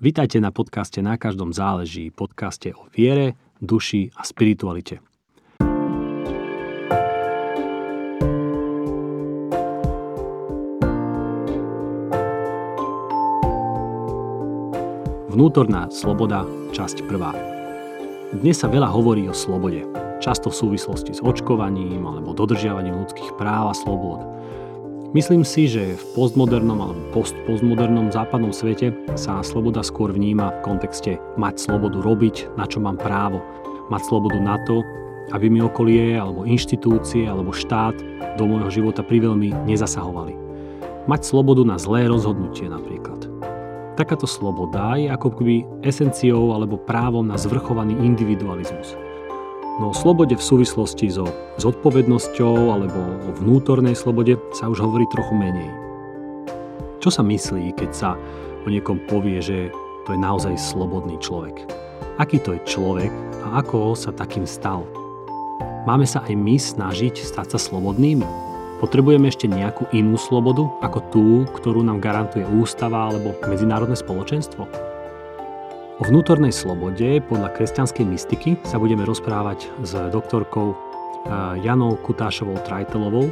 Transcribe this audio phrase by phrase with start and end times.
[0.00, 5.04] Vítajte na podcaste Na každom záleží, podcaste o viere, duši a spiritualite.
[15.28, 17.36] Vnútorná sloboda, časť prvá.
[18.32, 19.84] Dnes sa veľa hovorí o slobode,
[20.24, 24.24] často v súvislosti s očkovaním alebo dodržiavaním ľudských práv a slobod.
[25.10, 31.18] Myslím si, že v postmodernom alebo postpostmodernom západnom svete sa sloboda skôr vníma v kontexte
[31.34, 33.42] mať slobodu robiť, na čo mám právo.
[33.90, 34.86] Mať slobodu na to,
[35.34, 37.98] aby mi okolie alebo inštitúcie alebo štát
[38.38, 40.38] do môjho života priveľmi nezasahovali.
[41.10, 43.26] Mať slobodu na zlé rozhodnutie napríklad.
[43.98, 48.94] Takáto sloboda je ako keby esenciou alebo právom na zvrchovaný individualizmus.
[49.80, 51.24] No o slobode v súvislosti so
[51.56, 55.72] zodpovednosťou alebo o vnútornej slobode sa už hovorí trochu menej.
[57.00, 58.12] Čo sa myslí, keď sa
[58.60, 59.72] o niekom povie, že
[60.04, 61.64] to je naozaj slobodný človek?
[62.20, 63.08] Aký to je človek
[63.48, 64.84] a ako sa takým stal?
[65.88, 68.28] Máme sa aj my snažiť stať sa slobodnými?
[68.84, 74.89] Potrebujeme ešte nejakú inú slobodu ako tú, ktorú nám garantuje ústava alebo medzinárodné spoločenstvo?
[76.00, 83.28] O vnútornej slobode podľa kresťanskej mystiky sa budeme rozprávať s doktorkou eh, Janou Kutášovou Trajtelovou,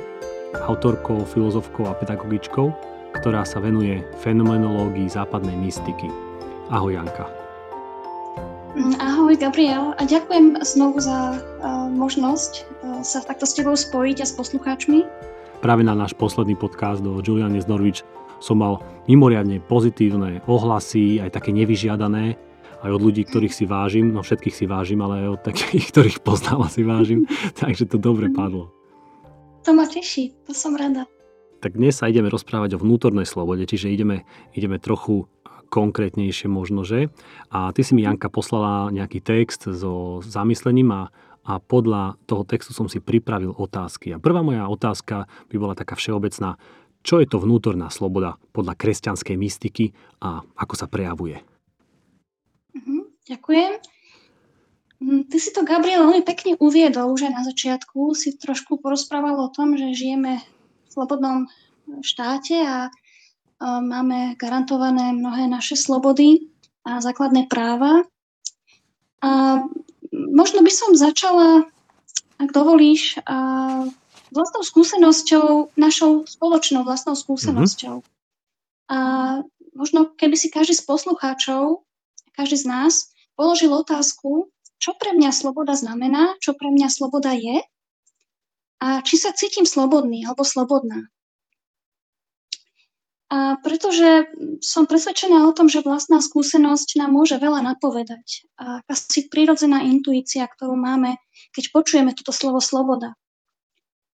[0.69, 2.69] autorkou, filozofkou a pedagogičkou,
[3.17, 6.13] ktorá sa venuje fenomenológii západnej mystiky.
[6.69, 7.25] Ahoj Janka.
[8.77, 12.53] Mm, ahoj Gabriel a ďakujem znovu za uh, možnosť
[12.85, 15.09] uh, sa takto s tebou spojiť a s poslucháčmi.
[15.65, 18.05] Práve na náš posledný podcast do Juliane z Norwich
[18.45, 22.48] som mal mimoriadne pozitívne ohlasy, aj také nevyžiadané,
[22.83, 26.19] aj od ľudí, ktorých si vážim, no všetkých si vážim, ale aj od takých, ktorých
[26.23, 27.27] poznám si vážim,
[27.61, 28.71] takže to dobre padlo.
[29.67, 31.05] To ma teší, to som rada.
[31.59, 34.23] Tak dnes sa ideme rozprávať o vnútornej slobode, čiže ideme,
[34.55, 35.27] ideme trochu
[35.69, 37.13] konkrétnejšie možno, že?
[37.53, 41.03] A ty si mi, Janka, poslala nejaký text so zamyslením a,
[41.45, 44.17] a podľa toho textu som si pripravil otázky.
[44.17, 46.57] A prvá moja otázka by bola taká všeobecná.
[47.03, 49.93] Čo je to vnútorná sloboda podľa kresťanskej mystiky
[50.25, 51.58] a ako sa prejavuje?
[53.29, 53.73] Ďakujem.
[54.99, 58.17] Mm, ty si to, Gabriel, veľmi pekne uviedol už aj na začiatku.
[58.17, 61.47] Si trošku porozprával o tom, že žijeme v slobodnom
[62.01, 62.89] štáte a
[63.63, 66.49] máme garantované mnohé naše slobody
[66.89, 68.07] a základné práva.
[69.21, 69.63] A
[70.15, 71.67] možno by som začala,
[72.39, 73.19] ak dovolíš,
[74.33, 78.01] vlastnou skúsenosťou, našou spoločnou vlastnou skúsenosťou.
[78.01, 78.89] Mm-hmm.
[78.89, 78.99] A
[79.77, 81.85] možno keby si každý z poslucháčov,
[82.33, 82.95] každý z nás
[83.39, 84.51] položil otázku,
[84.83, 87.63] čo pre mňa sloboda znamená, čo pre mňa sloboda je
[88.83, 91.07] a či sa cítim slobodný alebo slobodná.
[93.29, 94.25] A pretože
[94.65, 98.49] som presvedčená o tom, že vlastná skúsenosť nám môže veľa napovedať.
[98.57, 101.21] A asi prírodzená intuícia, ktorú máme,
[101.53, 103.13] keď počujeme toto slovo sloboda.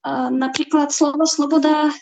[0.02, 1.94] A napríklad slovo sloboda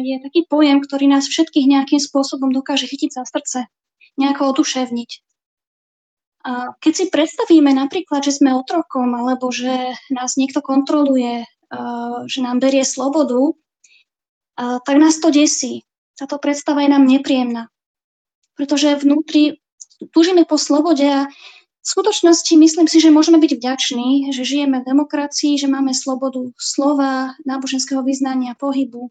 [0.00, 3.68] je taký pojem, ktorý nás všetkých nejakým spôsobom dokáže chytiť za srdce,
[4.16, 5.10] nejako oduševniť.
[6.40, 11.44] A keď si predstavíme napríklad, že sme otrokom alebo že nás niekto kontroluje,
[12.24, 13.52] že nám berie slobodu,
[14.56, 15.84] tak nás to desí.
[16.16, 17.68] Táto predstava je nám nepríjemná.
[18.56, 19.60] Pretože vnútri
[20.12, 21.28] túžime po slobode a
[21.80, 26.52] v skutočnosti myslím si, že môžeme byť vďační, že žijeme v demokracii, že máme slobodu
[26.60, 29.08] slova, náboženského vyznania, pohybu.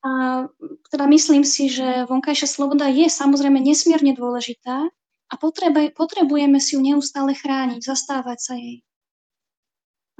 [0.00, 0.44] A
[0.88, 4.88] teda myslím si, že vonkajšia sloboda je samozrejme nesmierne dôležitá,
[5.32, 5.40] a
[5.96, 8.84] potrebujeme si ju neustále chrániť, zastávať sa jej.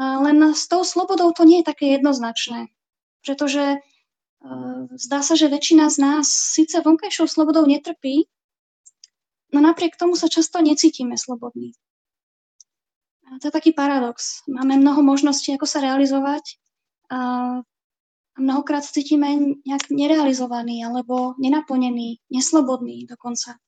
[0.01, 2.73] Len s tou slobodou to nie je také jednoznačné,
[3.21, 8.25] pretože uh, zdá sa, že väčšina z nás síce vonkajšou slobodou netrpí,
[9.53, 11.77] no napriek tomu sa často necítime slobodní.
[13.29, 14.41] A to je taký paradox.
[14.49, 16.57] Máme mnoho možností, ako sa realizovať
[17.13, 17.21] a
[18.41, 23.61] mnohokrát cítime nejak nerealizovaný alebo nenaplnený, neslobodný dokonca.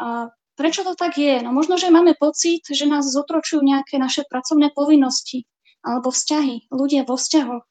[0.00, 1.42] A Prečo to tak je?
[1.42, 5.50] No možno, že máme pocit, že nás zotročujú nejaké naše pracovné povinnosti
[5.82, 7.64] alebo vzťahy, ľudia vo vzťahoch.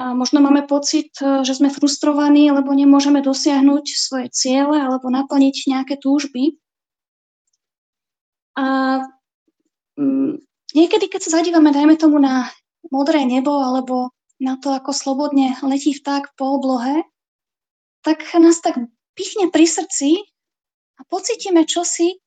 [0.00, 6.00] A možno máme pocit, že sme frustrovaní, lebo nemôžeme dosiahnuť svoje ciele alebo naplniť nejaké
[6.00, 6.56] túžby.
[8.56, 9.00] A
[10.00, 10.40] mm,
[10.72, 12.48] niekedy, keď sa zadívame, dajme tomu na
[12.88, 17.04] modré nebo alebo na to, ako slobodne letí vták po oblohe,
[18.00, 18.80] tak nás tak
[19.12, 20.24] pichne pri srdci,
[21.00, 22.20] a pocítime čosi,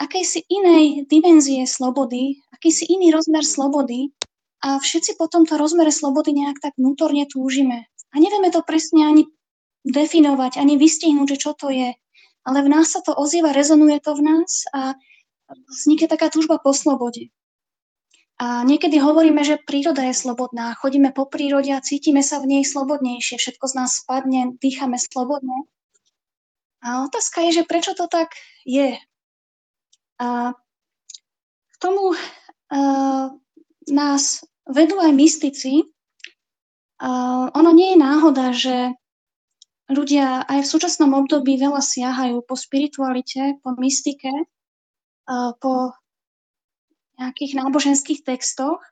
[0.00, 4.16] akejsi inej dimenzie slobody, akýsi iný rozmer slobody
[4.64, 7.84] a všetci po tomto rozmere slobody nejak tak vnútorne túžime.
[8.10, 9.28] A nevieme to presne ani
[9.84, 11.92] definovať, ani vystihnúť, že čo to je.
[12.42, 14.98] ale v nás sa to ozýva, rezonuje to v nás a
[15.70, 17.30] vznikne taká túžba po slobode.
[18.42, 20.74] A niekedy hovoríme, že príroda je slobodná.
[20.74, 23.38] Chodíme po prírode a cítime sa v nej slobodnejšie.
[23.38, 25.70] Všetko z nás spadne, dýchame slobodne.
[26.82, 28.34] A otázka je, že prečo to tak
[28.66, 28.98] je.
[30.18, 30.28] A
[31.70, 33.26] k tomu uh,
[33.86, 34.22] nás
[34.66, 35.86] vedú aj mystici.
[37.02, 38.94] Uh, ono nie je náhoda, že
[39.90, 44.30] ľudia aj v súčasnom období veľa siahajú po spiritualite, po mystike,
[45.30, 45.94] uh, po
[47.18, 48.82] nejakých náboženských textoch,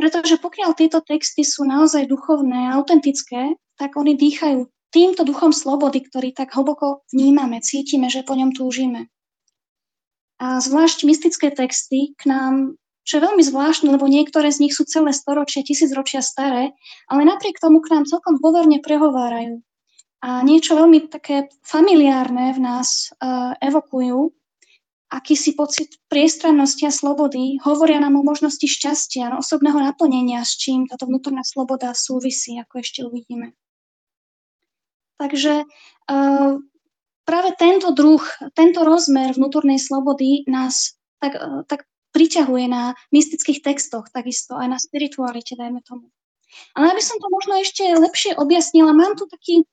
[0.00, 6.06] pretože pokiaľ tieto texty sú naozaj duchovné a autentické, tak oni dýchajú týmto duchom slobody,
[6.06, 9.10] ktorý tak hlboko vnímame, cítime, že po ňom túžime.
[10.38, 14.86] A zvlášť mystické texty k nám, čo je veľmi zvláštne, lebo niektoré z nich sú
[14.86, 16.70] celé storočia, tisícročia staré,
[17.10, 19.58] ale napriek tomu k nám celkom dôverne prehovárajú.
[20.24, 24.32] A niečo veľmi také familiárne v nás uh, evokujú,
[25.12, 31.06] akýsi pocit priestrannosti a slobody, hovoria nám o možnosti šťastia, osobného naplnenia, s čím táto
[31.06, 33.52] vnútorná sloboda súvisí, ako ešte uvidíme.
[35.20, 36.52] Takže uh,
[37.24, 38.22] práve tento druh,
[38.58, 44.78] tento rozmer vnútornej slobody nás tak, uh, tak priťahuje na mystických textoch, takisto aj na
[44.78, 46.10] spiritualite, dajme tomu.
[46.78, 49.66] Ale aby som to možno ešte lepšie objasnila, mám tu taký,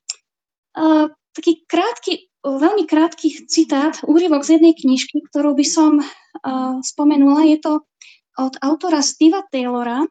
[0.77, 7.45] uh, taký krátky veľmi krátky citát, úryvok z jednej knižky, ktorú by som uh, spomenula.
[7.45, 7.85] Je to
[8.38, 10.01] od autora Steva Taylora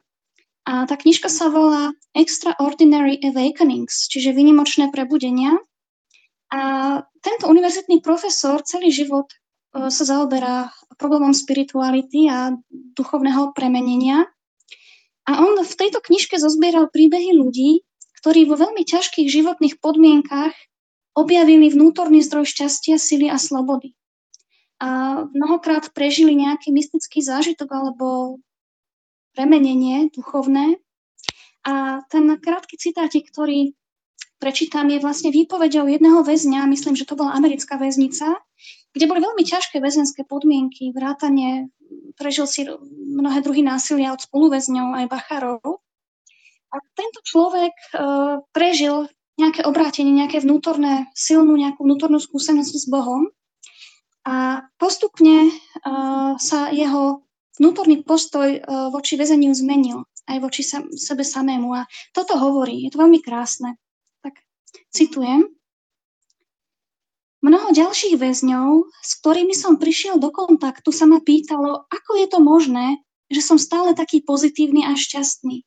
[0.61, 5.57] a tá knižka sa volá Extraordinary Awakenings, čiže vynimočné prebudenia.
[6.53, 6.61] A
[7.23, 9.25] tento univerzitný profesor celý život
[9.73, 10.69] uh, sa zaoberá
[11.01, 14.29] problémom spirituality a duchovného premenenia.
[15.25, 17.81] A on v tejto knižke zozbieral príbehy ľudí,
[18.21, 20.53] ktorí vo veľmi ťažkých životných podmienkach
[21.17, 23.97] objavili vnútorný zdroj šťastia, sily a slobody.
[24.77, 28.37] A mnohokrát prežili nejaký mystický zážitok alebo
[29.35, 30.79] premenenie duchovné.
[31.61, 33.77] A ten krátky citátik, ktorý
[34.41, 38.41] prečítam, je vlastne výpovedou jedného väzňa, myslím, že to bola americká väznica,
[38.91, 41.69] kde boli veľmi ťažké väzenské podmienky, vrátanie,
[42.17, 45.61] prežil si mnohé druhy násilia od spoluväzňov aj bachárov.
[46.71, 53.29] A tento človek uh, prežil nejaké obrátenie, nejaké vnútorné, silnú nejakú vnútornú skúsenosť s Bohom.
[54.25, 57.25] A postupne uh, sa jeho
[57.59, 60.61] vnútorný postoj uh, voči väzeniu zmenil, aj voči
[60.95, 61.73] sebe samému.
[61.75, 63.75] A toto hovorí, je to veľmi krásne.
[64.23, 64.39] Tak
[64.93, 65.49] citujem.
[67.41, 72.37] Mnoho ďalších väzňov, s ktorými som prišiel do kontaktu, sa ma pýtalo, ako je to
[72.37, 73.01] možné,
[73.33, 75.65] že som stále taký pozitívny a šťastný.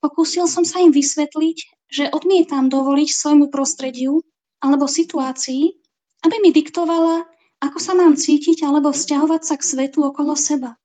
[0.00, 1.58] Pokúsil som sa im vysvetliť,
[1.92, 4.24] že odmietam dovoliť svojmu prostrediu
[4.64, 5.76] alebo situácii,
[6.24, 7.28] aby mi diktovala,
[7.60, 10.80] ako sa mám cítiť alebo vzťahovať sa k svetu okolo seba.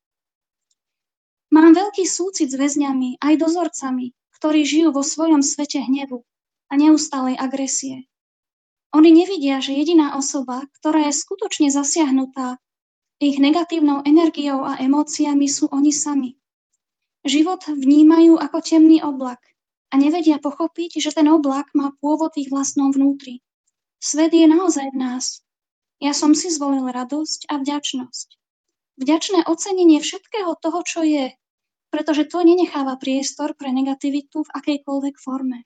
[1.51, 6.21] Mám veľký súcit s väzňami, aj dozorcami, ktorí žijú vo svojom svete hnevu
[6.67, 8.05] a neustálej agresie.
[8.91, 12.59] Oni nevidia, že jediná osoba, ktorá je skutočne zasiahnutá
[13.23, 16.35] ich negatívnou energiou a emóciami sú oni sami.
[17.23, 19.39] Život vnímajú ako temný oblak–
[19.91, 23.39] a nevedia pochopiť, že ten oblak má pôvod ich vlastnom vnútri.
[24.03, 25.44] Svet je naozaj v nás.
[26.03, 28.27] Ja som si zvolil radosť a vďačnosť.
[28.99, 31.35] Vďačné ocenenie všetkého toho, čo je,
[31.91, 35.63] pretože to nenecháva priestor pre negativitu v akejkoľvek forme.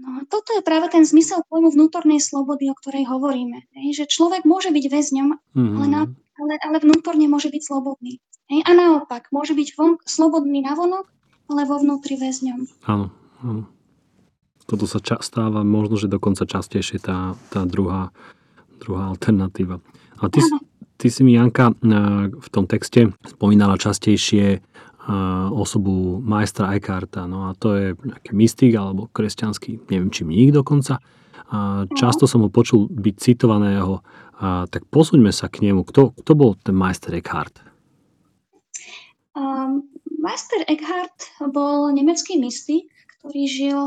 [0.00, 3.68] No a toto je práve ten zmysel pojmu vnútornej slobody, o ktorej hovoríme.
[3.76, 5.76] Hej, že človek môže byť väzňom, mm-hmm.
[5.76, 6.02] ale, na,
[6.40, 8.16] ale, ale vnútorne môže byť slobodný.
[8.48, 11.04] Hej, a naopak, môže byť von, slobodný navonok,
[11.52, 12.88] ale vo vnútri väzňom.
[12.88, 13.12] Áno,
[13.44, 13.68] áno.
[14.64, 18.14] Toto sa ča- stáva možno, že dokonca častejšie tá, tá druhá,
[18.80, 19.78] druhá alternatíva.
[20.20, 20.40] A ty,
[20.96, 24.64] ty si mi, Janka, v tom texte spomínala častejšie
[25.52, 27.28] osobu majstra Eckharta.
[27.28, 31.00] No a to je nejaký mystik alebo kresťanský, neviem, či mník dokonca.
[31.50, 34.00] A často som ho počul byť citovaného.
[34.40, 35.84] A tak posuňme sa k nemu.
[35.84, 37.60] Kto, kto bol ten majster Eckhart?
[39.36, 39.88] Um,
[40.20, 43.80] Meister Eckhart bol nemecký mystik, ktorý žil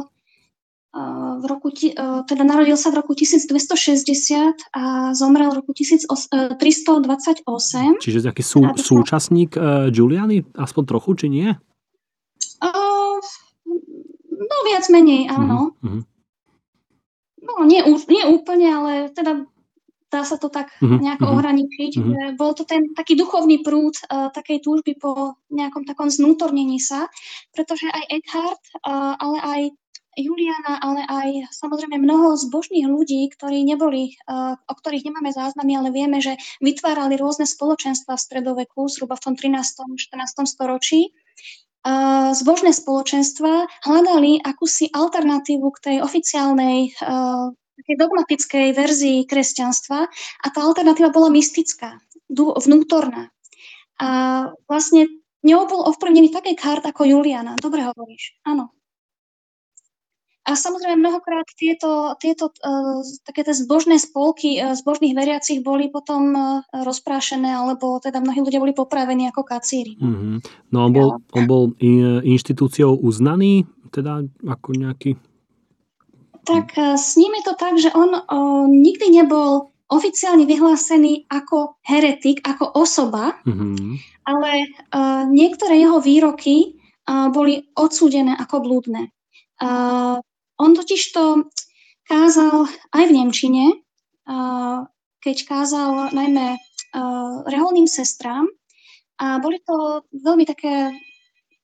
[0.93, 7.09] v roku, uh, teda narodil sa v roku 1260 a zomrel v roku 1328.
[7.97, 11.50] Čiže taký sú, teda súčasník uh, Giuliani, aspoň trochu, či nie?
[12.62, 13.17] Uh,
[14.38, 15.73] no viac menej, áno.
[15.81, 16.05] Uh-huh.
[17.41, 19.50] No nie, nie úplne, ale teda
[20.13, 21.01] dá sa to tak mm-hmm.
[21.01, 21.38] nejako mm-hmm.
[21.41, 21.91] ohraničiť.
[21.97, 22.38] Mm-hmm.
[22.38, 27.09] Bol to ten taký duchovný prúd uh, takej túžby po nejakom takom znútornení sa,
[27.50, 29.62] pretože aj Eckhart, uh, ale aj
[30.13, 34.13] Juliana, ale aj samozrejme mnoho zbožných ľudí, ktorí neboli,
[34.70, 39.34] o ktorých nemáme záznamy, ale vieme, že vytvárali rôzne spoločenstva v stredoveku, zhruba v tom
[39.34, 39.98] 13.
[39.98, 40.46] 14.
[40.46, 41.12] storočí.
[42.32, 46.96] Zbožné spoločenstva hľadali akúsi alternatívu k tej oficiálnej
[47.74, 52.00] takej dogmatickej verzii kresťanstva a tá alternatíva bola mystická,
[52.32, 53.34] vnútorná.
[53.98, 54.10] A
[54.70, 55.10] vlastne
[55.43, 57.60] ňou bol ovplyvnený také kart ako Juliana.
[57.60, 58.72] Dobre hovoríš, áno.
[60.43, 66.35] A samozrejme mnohokrát tieto, tieto uh, také tie zbožné spolky uh, zbožných veriacich boli potom
[66.35, 69.95] uh, rozprášené, alebo teda mnohí ľudia boli popravení ako kacíri.
[69.95, 70.35] Mm-hmm.
[70.75, 71.63] No on bol, on bol
[72.27, 73.63] inštitúciou uznaný,
[73.95, 75.15] teda ako nejaký...
[76.43, 82.43] Tak s ním je to tak, že on uh, nikdy nebol oficiálne vyhlásený ako heretik,
[82.43, 83.95] ako osoba, mm-hmm.
[84.27, 84.51] ale
[84.91, 86.75] uh, niektoré jeho výroky
[87.07, 89.13] uh, boli odsúdené ako blúdne.
[89.62, 90.19] Uh,
[90.60, 91.50] on totiž to
[92.05, 93.65] kázal aj v Nemčine,
[95.24, 96.60] keď kázal najmä
[97.48, 98.45] reholným sestrám
[99.17, 100.93] a boli to veľmi také,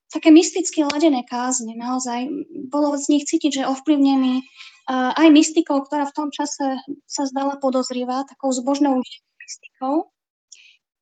[0.09, 2.29] také mysticky ladené kázne, naozaj.
[2.71, 4.41] Bolo z nich cítiť, že ovplyvnený
[4.89, 9.03] aj mystikou, ktorá v tom čase sa zdala podozrivá, takou zbožnou
[9.37, 10.09] mystikou.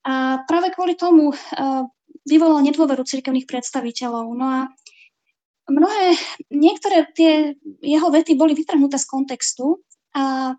[0.04, 1.32] A práve kvôli tomu
[2.28, 4.26] vyvolal nedôveru cirkevných predstaviteľov.
[4.36, 4.60] No a
[5.68, 6.16] mnohé,
[6.52, 9.84] niektoré tie jeho vety boli vytrhnuté z kontextu
[10.16, 10.56] a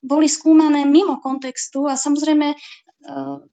[0.00, 2.56] boli skúmané mimo kontextu a samozrejme e,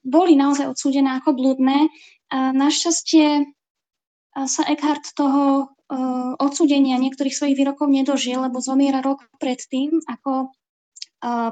[0.05, 1.89] boli naozaj odsúdené ako blúdne.
[2.33, 3.53] A našťastie
[4.33, 5.65] sa Eckhart toho e,
[6.37, 10.47] odsúdenia niektorých svojich výrokov nedožil, lebo zomiera rok predtým, ako e,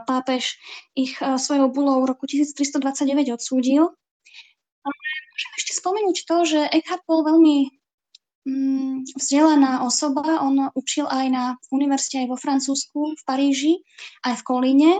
[0.05, 0.57] pápež
[0.93, 3.89] ich svojou bulou v roku 1329 odsúdil.
[4.81, 7.80] Môžem ešte spomenúť to, že Eckhart bol veľmi
[9.17, 10.41] vzdelaná osoba.
[10.41, 13.73] On učil aj na univerzite aj vo Francúzsku, v Paríži,
[14.25, 14.91] aj v Kolíne.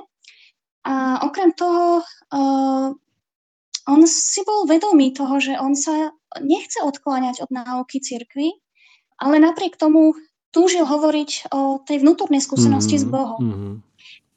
[0.81, 2.01] A okrem toho,
[2.33, 2.89] uh,
[3.85, 8.57] on si bol vedomý toho, že on sa nechce odkláňať od náuky cirkvy,
[9.21, 10.17] ale napriek tomu
[10.49, 13.09] túžil hovoriť o tej vnútornej skúsenosti mm-hmm.
[13.09, 13.41] s Bohom.
[13.41, 13.73] Mm-hmm.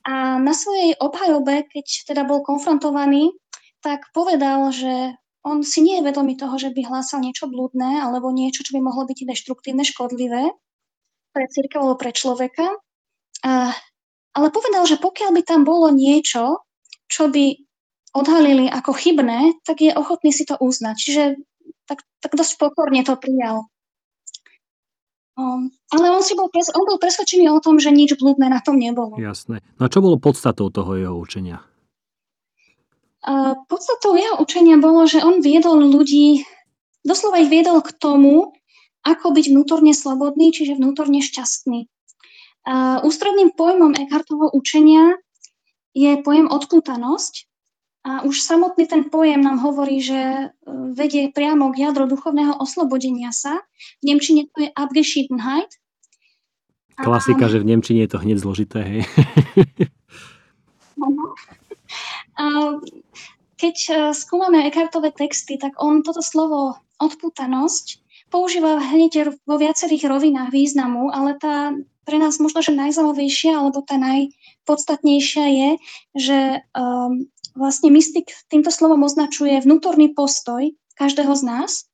[0.05, 3.33] A na svojej obhajobe, keď teda bol konfrontovaný,
[3.81, 8.33] tak povedal, že on si nie je vedomý toho, že by hlásal niečo blúdne alebo
[8.33, 10.51] niečo, čo by mohlo byť deštruktívne, škodlivé
[11.37, 12.65] pre církev alebo pre človeka.
[13.45, 13.77] A,
[14.33, 16.65] ale povedal, že pokiaľ by tam bolo niečo,
[17.13, 17.61] čo by
[18.17, 20.97] odhalili ako chybné, tak je ochotný si to uznať.
[20.97, 21.23] Čiže
[21.85, 23.69] tak, tak dosť pokorne to prijal.
[25.35, 28.63] Um, ale on, si bol, pres, on bol presvedčený o tom, že nič blúdne na
[28.63, 29.19] tom nebolo.
[29.19, 29.61] Jasné.
[29.77, 31.67] No a čo bolo podstatou toho jeho učenia?
[33.69, 36.45] Podstatou jeho učenia bolo, že on viedol ľudí,
[37.09, 38.53] doslova ich viedol k tomu,
[39.05, 41.89] ako byť vnútorne slobodný, čiže vnútorne šťastný.
[43.05, 45.17] Ústredným pojmom Eckhartovho učenia
[45.93, 47.49] je pojem odpútanosť.
[48.05, 50.45] A už samotný ten pojem nám hovorí, že e,
[50.93, 53.65] vedie priamo k jadru duchovného oslobodenia sa.
[54.05, 55.73] V Nemčine to je Abgeschiedenheit.
[57.01, 57.51] Klasika, a...
[57.51, 59.01] že v Nemčine je to hneď zložité, hej.
[63.65, 70.53] Keď e, skúmame Eckhartové texty, tak on toto slovo odputanosť používa hneď vo viacerých rovinách
[70.53, 71.73] významu, ale tá
[72.05, 75.71] pre nás možno, že najzaujímavejšia alebo tá najpodstatnejšia je,
[76.13, 76.39] že
[76.77, 77.25] um,
[77.57, 80.69] vlastne mystik týmto slovom označuje vnútorný postoj
[81.01, 81.89] každého z nás,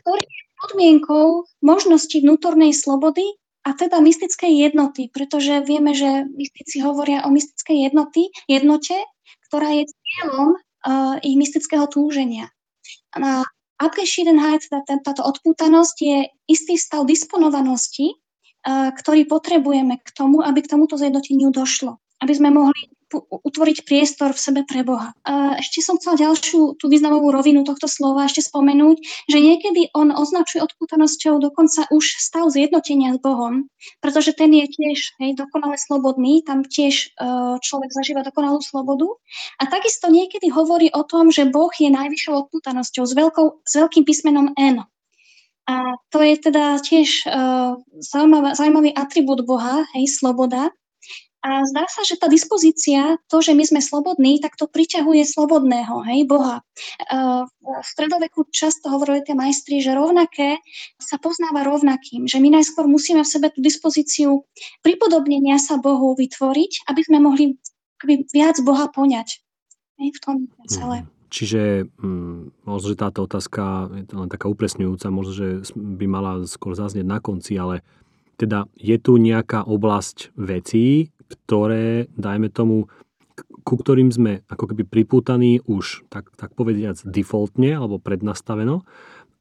[0.00, 3.36] ktorý je podmienkou možnosti vnútornej slobody
[3.68, 8.96] a teda mystickej jednoty, pretože vieme, že mystici hovoria o mystickej jednoty, jednote,
[9.52, 10.56] ktorá je cieľom
[10.86, 12.48] uh, ich mystického túženia.
[13.18, 13.42] A
[13.76, 20.70] Abgeschiedenheit, teda táto odpútanosť je istý stav disponovanosti, uh, ktorý potrebujeme k tomu, aby k
[20.72, 22.00] tomuto zjednoteniu došlo.
[22.22, 25.14] Aby sme mohli utvoriť priestor v sebe pre Boha.
[25.62, 30.62] Ešte som chcela ďalšiu tú významovú rovinu tohto slova ešte spomenúť, že niekedy on označuje
[30.62, 33.70] odpútanosťou dokonca už stav zjednotenia s Bohom,
[34.02, 39.06] pretože ten je tiež hej, dokonale slobodný, tam tiež uh, človek zažíva dokonalú slobodu.
[39.62, 44.02] A takisto niekedy hovorí o tom, že Boh je najvyššou odpútanosťou s, veľkou, s veľkým
[44.02, 44.82] písmenom N.
[45.66, 50.70] A to je teda tiež uh, zaujímavý, zaujímavý atribút Boha, hej, sloboda.
[51.46, 56.02] A zdá sa, že tá dispozícia, to, že my sme slobodní, tak to priťahuje slobodného,
[56.10, 56.66] hej, Boha.
[57.62, 60.58] V stredoveku často hovorili tie majstri, že rovnaké
[60.98, 64.42] sa poznáva rovnakým, že my najskôr musíme v sebe tú dispozíciu
[64.82, 67.54] pripodobnenia sa Bohu vytvoriť, aby sme mohli
[68.34, 69.38] viac Boha poňať.
[70.02, 70.36] Hej, v tom
[70.66, 71.06] celé.
[71.06, 71.14] Mhm.
[71.26, 71.62] Čiže
[71.98, 77.06] hm, možno, že táto otázka je len taká upresňujúca, možno, že by mala skôr zaznieť
[77.06, 77.86] na konci, ale
[78.36, 82.86] Teda je tu nejaká oblasť vecí, ktoré, dajme tomu,
[83.66, 88.86] ku ktorým sme ako keby pripútaní už, tak, tak povediac, defaultne alebo prednastaveno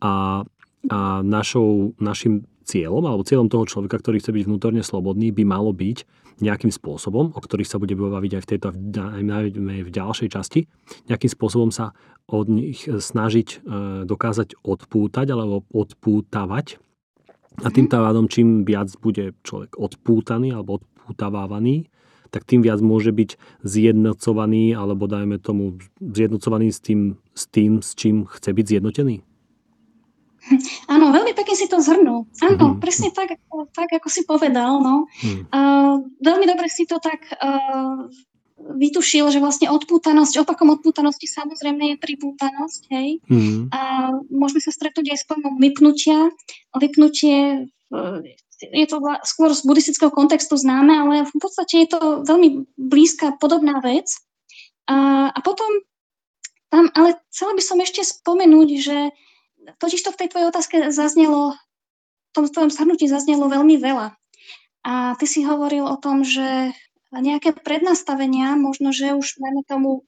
[0.01, 0.43] a,
[0.89, 5.71] a našou, našim cieľom alebo cieľom toho človeka, ktorý chce byť vnútorne slobodný, by malo
[5.71, 10.67] byť nejakým spôsobom, o ktorých sa bude baviť aj v tejto aj v ďalšej časti,
[11.07, 11.95] nejakým spôsobom sa
[12.27, 13.57] od nich snažiť e,
[14.03, 16.81] dokázať odpútať alebo odpútavať.
[17.63, 21.87] A tým pádom, čím viac bude človek odpútaný alebo odpútavávaný,
[22.33, 27.95] tak tým viac môže byť zjednocovaný alebo dajme tomu zjednocovaný s tým, s tým, s
[27.95, 29.23] čím chce byť zjednotený.
[30.85, 32.29] Áno, veľmi pekne si to zhrnul.
[32.45, 32.79] Áno, mm.
[32.83, 33.33] presne tak,
[33.73, 34.77] tak, ako si povedal.
[34.77, 35.09] No.
[35.25, 35.49] Mm.
[35.49, 38.05] Uh, veľmi dobre si to tak uh,
[38.55, 43.19] vytušil, že vlastne odpútanosť, opakom odpútanosti samozrejme je pripútanosť, hej.
[43.27, 43.67] Mm.
[43.75, 46.31] A môžeme sa stretnúť aj s pojmom vypnutia.
[46.71, 47.67] Vypnutie
[48.59, 48.97] je to
[49.27, 54.07] skôr z buddhistického kontextu známe, ale v podstate je to veľmi blízka podobná vec.
[54.87, 55.67] A, a potom
[56.71, 58.97] tam, ale chcela by som ešte spomenúť, že
[59.79, 64.15] totiž to v tej tvojej otázke zaznelo, v tom tvojom zhrnutí zaznelo veľmi veľa.
[64.85, 66.71] A ty si hovoril o tom, že
[67.13, 70.05] nejaké prednastavenia, možno, že už máme tomu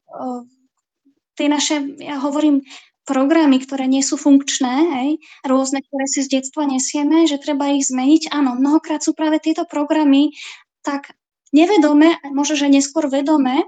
[1.38, 2.66] tie naše, ja hovorím,
[3.08, 5.10] programy, ktoré nie sú funkčné, hej,
[5.48, 8.36] rôzne, ktoré si z detstva nesieme, že treba ich zmeniť.
[8.36, 10.36] Áno, mnohokrát sú práve tieto programy
[10.84, 11.16] tak
[11.56, 13.64] nevedome, možno, že neskôr vedome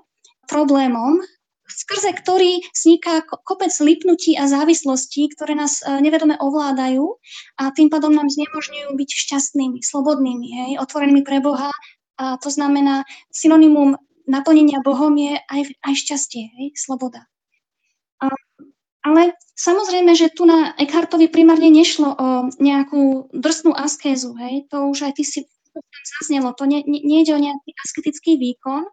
[0.51, 1.23] problémom,
[1.69, 7.05] skrze ktorý vzniká kopec lipnutí a závislostí, ktoré nás e, nevedome ovládajú
[7.61, 11.69] a tým pádom nám znemožňujú byť šťastnými, slobodnými, hej, otvorenými pre Boha.
[12.19, 13.95] A to znamená, synonymum
[14.27, 17.25] naplnenia Bohom je aj, aj šťastie, hej, sloboda.
[18.19, 18.27] A,
[19.07, 22.27] ale samozrejme, že tu na Eckhartovi primárne nešlo o
[22.59, 25.39] nejakú drsnú askézu, hej, to už aj ty si
[26.19, 28.83] zaznelo, to nie, nie, o nejaký asketický výkon,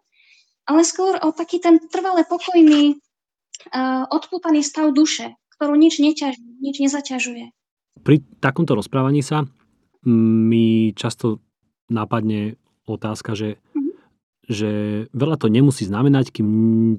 [0.67, 2.95] ale skôr o taký ten trvale pokojný,
[3.75, 7.51] uh, odpútaný stav duše, ktorú nič neťaží, nič nezaťažuje.
[8.01, 9.43] Pri takomto rozprávaní sa
[10.07, 11.41] mi často
[11.89, 12.55] napadne
[12.87, 13.93] otázka, že, mm-hmm.
[14.47, 14.71] že
[15.11, 16.49] veľa to nemusí znamenať, kým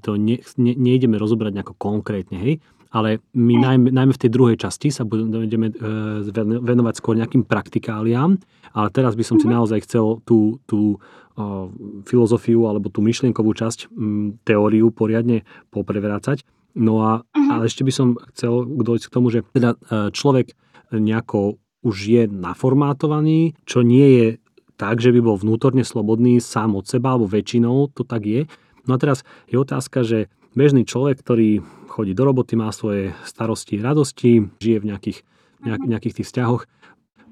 [0.04, 2.54] to ne, ne, nejdeme rozobrať nejako konkrétne, hej?
[2.88, 3.62] ale my mm.
[3.64, 8.40] najmä, najmä v tej druhej časti sa budeme uh, venovať skôr nejakým praktikáliám,
[8.72, 9.44] ale teraz by som mm-hmm.
[9.44, 9.56] si mhm.
[9.60, 10.96] naozaj chcel tú, tú
[12.06, 13.90] filozofiu alebo tú myšlienkovú časť
[14.42, 16.42] teóriu poriadne poprevrácať.
[16.78, 20.54] No a ale ešte by som chcel dojsť k tomu, že teda e, človek
[20.94, 24.28] nejako už je naformátovaný, čo nie je
[24.78, 28.40] tak, že by bol vnútorne slobodný sám od seba, alebo väčšinou to tak je.
[28.86, 31.60] No a teraz je otázka, že bežný človek, ktorý
[31.90, 35.18] chodí do roboty, má svoje starosti, radosti, žije v nejakých,
[35.66, 35.88] nejak, mhm.
[35.90, 36.62] nejakých tých vzťahoch,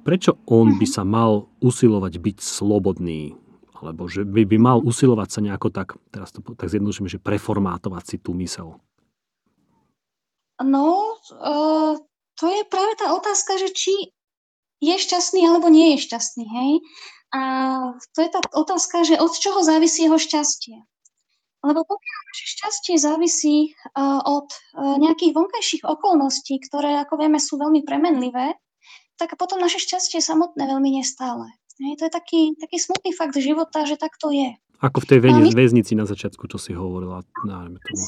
[0.03, 0.95] prečo on by mhm.
[0.99, 3.39] sa mal usilovať byť slobodný?
[3.77, 8.05] alebo že by, by mal usilovať sa nejako tak, teraz to tak zjednodušíme, že preformátovať
[8.09, 8.81] si tú mysel?
[10.57, 12.01] No, uh,
[12.41, 13.95] to je práve tá otázka, že či
[14.81, 16.73] je šťastný alebo nie je šťastný, hej?
[17.37, 17.40] A
[18.16, 20.81] to je tá otázka, že od čoho závisí jeho šťastie.
[21.61, 23.57] Lebo pokiaľ naše šťastie závisí
[23.92, 28.57] uh, od uh, nejakých vonkajších okolností, ktoré, ako vieme, sú veľmi premenlivé,
[29.20, 31.53] tak potom naše šťastie samotné veľmi nestále.
[31.77, 34.57] Hej, to je taký, taký smutný fakt života, že tak to je.
[34.81, 35.53] Ako v tej no my...
[35.53, 37.25] väznici na začiatku, čo si hovorila.
[37.44, 38.05] Nájme tomu.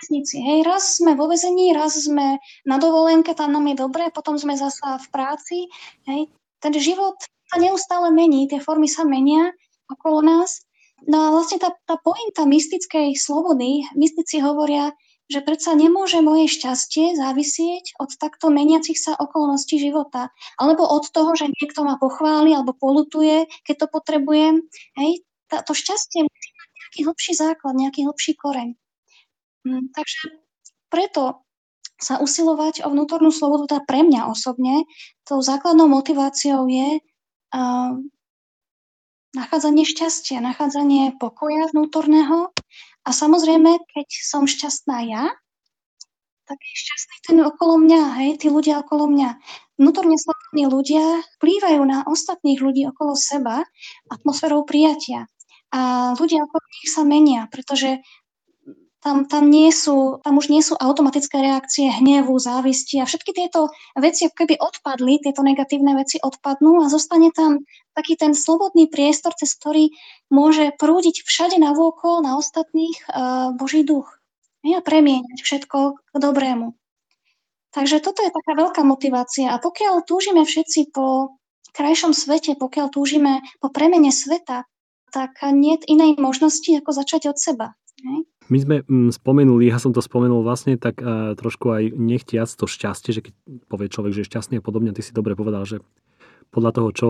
[0.00, 0.40] Väznici.
[0.40, 4.56] Hej, raz sme vo väzení, raz sme na dovolenke, tam nám je dobre, potom sme
[4.56, 5.58] zasa v práci.
[6.08, 6.32] Hej.
[6.60, 7.16] Ten život
[7.54, 9.54] sa neustále mení, tie formy sa menia
[9.86, 10.66] okolo nás.
[11.06, 14.90] No a vlastne tá, tá pointa mystickej slobody, mystici hovoria,
[15.30, 20.34] že predsa nemôže moje šťastie závisieť od takto meniacich sa okolností života.
[20.58, 24.66] Alebo od toho, že niekto ma pochváli alebo polutuje, keď to potrebujem.
[24.98, 28.68] Hej, to šťastie musí mať nejaký hlbší základ, nejaký hlbší koreň.
[29.64, 30.42] Hm, takže
[30.90, 31.46] preto
[32.02, 34.82] sa usilovať o vnútornú slobodu, tá pre mňa osobne,
[35.22, 37.00] tou základnou motiváciou je
[39.34, 42.54] nachádzanie šťastia, nachádzanie pokoja vnútorného
[43.04, 45.24] a samozrejme, keď som šťastná ja,
[46.44, 49.40] tak je šťastný ten okolo mňa, hej, tí ľudia okolo mňa.
[49.80, 53.64] Vnútorne slobodní ľudia vplývajú na ostatných ľudí okolo seba
[54.12, 55.26] atmosférou prijatia.
[55.74, 57.98] A ľudia okolo nich sa menia, pretože
[59.04, 63.68] tam, tam, nie sú, tam už nie sú automatické reakcie hnevu, závisti a všetky tieto
[64.00, 69.52] veci keby odpadli, tieto negatívne veci odpadnú a zostane tam taký ten slobodný priestor, cez
[69.60, 69.92] ktorý
[70.32, 74.08] môže prúdiť všade na vôkol, na ostatných uh, Boží duch
[74.64, 76.72] a premieňať všetko k dobrému.
[77.76, 79.52] Takže toto je taká veľká motivácia.
[79.52, 81.36] A pokiaľ túžime všetci po
[81.76, 84.64] krajšom svete, pokiaľ túžime po premene sveta,
[85.12, 87.66] tak nie je inej možnosti, ako začať od seba.
[88.04, 88.28] Ne?
[88.52, 92.68] My sme mm, spomenuli, ja som to spomenul vlastne tak uh, trošku aj nechtiac to
[92.68, 93.34] šťastie, že keď
[93.72, 95.80] povie človek, že je šťastný a podobne, ty si dobre povedal, že
[96.52, 97.08] podľa toho, čo,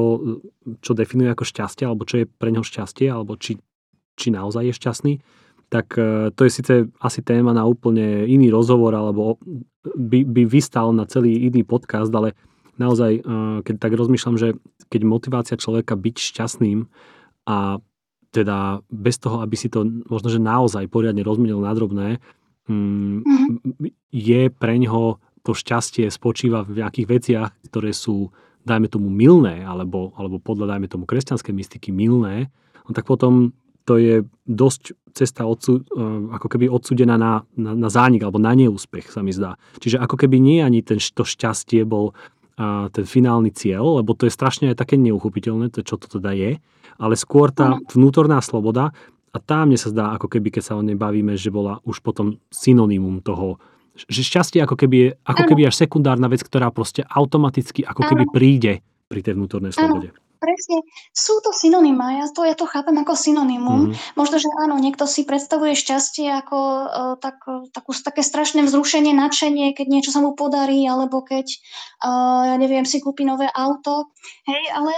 [0.81, 3.59] čo definuje ako šťastie, alebo čo je pre neho šťastie, alebo či,
[4.15, 5.13] či naozaj je šťastný,
[5.75, 9.43] tak uh, to je síce asi téma na úplne iný rozhovor, alebo
[9.83, 12.39] by, by vystal na celý iný podcast, ale
[12.79, 14.49] naozaj, uh, keď tak rozmýšľam, že
[14.87, 16.87] keď motivácia človeka byť šťastným
[17.51, 17.83] a
[18.35, 22.19] teda bez toho, aby si to možno, že naozaj poriadne rozmenil na drobné,
[22.67, 23.23] mm,
[24.11, 28.35] je pre ňoho to šťastie spočíva v nejakých veciach, ktoré sú,
[28.67, 32.51] dajme tomu, milné, alebo, alebo podľa, dajme tomu, kresťanskej mystiky milné,
[32.83, 37.89] no tak potom to je dosť cesta odsu, e, ako keby odsudená na, na, na
[37.93, 39.61] zánik alebo na neúspech, sa mi zdá.
[39.79, 42.17] Čiže ako keby nie ani ten, to šťastie bol
[42.55, 46.31] a ten finálny cieľ, lebo to je strašne aj také neuchopiteľné, to, čo to teda
[46.35, 46.51] je,
[46.99, 48.95] ale skôr tá vnútorná sloboda
[49.35, 51.99] a tá mne sa zdá, ako keby, keď sa o nej bavíme, že bola už
[51.99, 53.59] potom synonymum toho,
[53.95, 58.25] že šťastie ako keby je ako keby až sekundárna vec, ktorá proste automaticky ako keby
[58.31, 58.73] príde
[59.07, 60.15] pri tej vnútornej slobode
[60.45, 60.85] presne,
[61.17, 63.81] sú to synonymá, ja to, ja to chápem ako synonymum.
[63.89, 63.93] Mm.
[64.21, 67.41] Možno, že áno, niekto si predstavuje šťastie ako uh, tak,
[67.73, 71.49] takú, také strašné vzrušenie, nadšenie, keď niečo sa mu podarí, alebo keď,
[72.05, 74.13] uh, ja neviem, si kúpi nové auto.
[74.45, 74.93] Hej, ale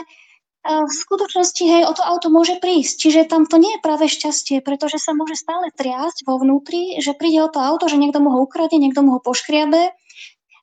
[0.67, 3.07] v skutočnosti, hej, o to auto môže prísť.
[3.07, 7.15] Čiže tam to nie je práve šťastie, pretože sa môže stále triasť vo vnútri, že
[7.15, 9.95] príde o to auto, že niekto mu ho ukradne, niekto mu ho poškriabe.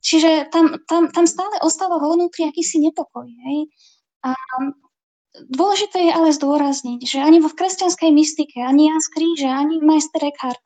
[0.04, 3.24] Čiže tam, tam, tam stále ostáva vo vnútri akýsi nepokoj.
[3.24, 3.72] Hej.
[4.24, 4.32] A
[5.52, 10.24] dôležité je ale zdôrazniť, že ani vo kresťanskej mystike, ani Jan z Kríže, ani majster
[10.24, 10.60] Eckhart,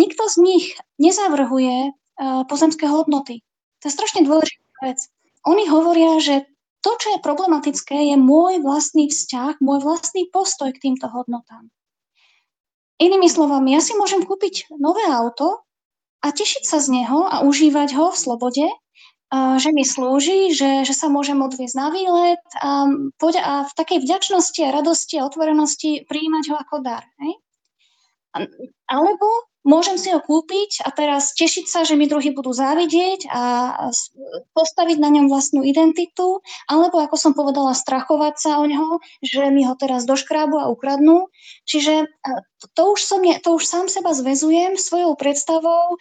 [0.00, 0.64] nikto z nich
[0.96, 3.44] nezavrhuje uh, pozemské hodnoty.
[3.84, 4.98] To je strašne dôležitá vec.
[5.44, 6.48] Oni hovoria, že
[6.82, 11.70] to, čo je problematické, je môj vlastný vzťah, môj vlastný postoj k týmto hodnotám.
[12.98, 15.66] Inými slovami, ja si môžem kúpiť nové auto
[16.22, 18.66] a tešiť sa z neho a užívať ho v slobode,
[19.32, 24.60] že mi slúži, že, že sa môžem odviezť na výlet a, a v takej vďačnosti
[24.62, 27.02] a radosti a otvorenosti prijímať ho ako dar.
[27.18, 27.41] Hej?
[28.88, 29.26] Alebo
[29.62, 33.42] môžem si ho kúpiť a teraz tešiť sa, že mi druhí budú závidieť a
[34.52, 39.62] postaviť na ňom vlastnú identitu, alebo ako som povedala, strachovať sa o ňo, že mi
[39.62, 41.30] ho teraz doškrábu a ukradnú.
[41.64, 42.10] Čiže
[42.74, 45.96] to už, som, to už sám seba zvezujem svojou predstavou,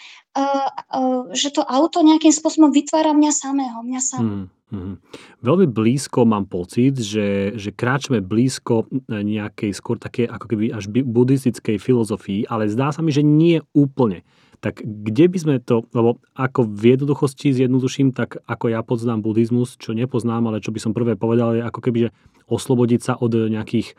[1.37, 4.49] že to auto nejakým spôsobom vytvára mňa samého, mňa samého.
[4.49, 4.60] Hmm.
[4.71, 4.95] Mm-hmm.
[5.43, 11.75] Veľmi blízko mám pocit, že, že kráčame blízko nejakej skôr také ako keby až buddhistickej
[11.75, 14.23] filozofii, ale zdá sa mi, že nie úplne.
[14.63, 19.75] Tak kde by sme to, lebo ako v jednoduchosti zjednoduším, tak ako ja poznám buddhizmus,
[19.75, 22.13] čo nepoznám, ale čo by som prvé povedal, je ako keby, že
[22.47, 23.97] oslobodiť sa od nejakých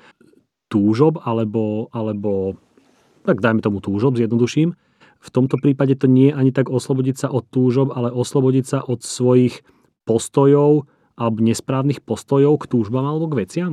[0.72, 2.56] túžob, alebo, alebo
[3.28, 4.72] tak dajme tomu túžob, zjednoduším.
[5.22, 8.78] V tomto prípade to nie je ani tak oslobodiť sa od túžob, ale oslobodiť sa
[8.80, 9.60] od svojich
[10.04, 13.72] postojov alebo nesprávnych postojov k túžbám alebo k veciam?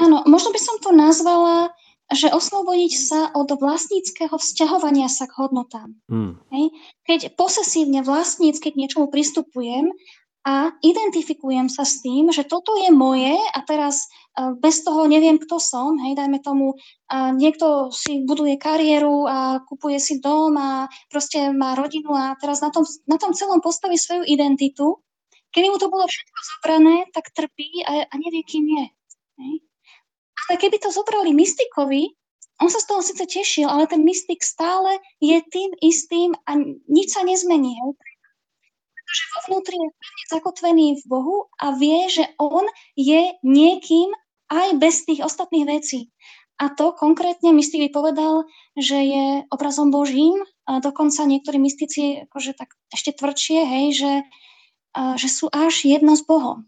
[0.00, 1.74] Áno, možno by som to nazvala,
[2.10, 5.94] že oslobodiť sa od vlastníckého vzťahovania sa k hodnotám.
[6.10, 6.42] Hmm.
[6.50, 6.74] Hej?
[7.06, 9.94] Keď posesívne vlastnícky k niečomu pristupujem
[10.42, 15.36] a identifikujem sa s tým, že toto je moje a teraz e, bez toho neviem,
[15.36, 16.80] kto som, hej, dajme tomu,
[17.12, 22.64] a niekto si buduje kariéru a kupuje si dom a proste má rodinu a teraz
[22.64, 25.04] na tom, na tom celom postaví svoju identitu
[25.50, 28.86] Keby mu to bolo všetko zobrané, tak trpí a, a nevie, kým je.
[30.46, 32.14] Ale keby to zobrali mystikovi,
[32.60, 37.16] on sa z toho síce tešil, ale ten mystik stále je tým istým a nič
[37.16, 37.72] sa nezmení.
[37.72, 37.90] Hej.
[38.92, 44.12] Pretože vo vnútri je pevne zakotvený v Bohu a vie, že on je niekým
[44.52, 46.12] aj bez tých ostatných vecí.
[46.60, 48.44] A to konkrétne mystik povedal,
[48.76, 54.12] že je obrazom Božím, a dokonca niektorí mystici akože tak ešte tvrdšie, hej, že
[54.94, 56.66] že sú až jedno s Bohom.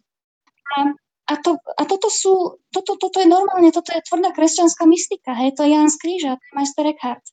[0.79, 0.95] A,
[1.29, 5.53] a, to, a toto, sú, toto, toto je normálne, toto je tvrdá kresťanská mystika, hej,
[5.59, 7.25] to je Jan z Kríža, to je majster Eckhart.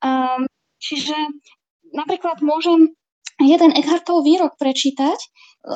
[0.00, 0.48] Um,
[0.80, 1.14] čiže
[1.92, 2.96] napríklad môžem
[3.40, 5.18] jeden Eckhartov výrok prečítať,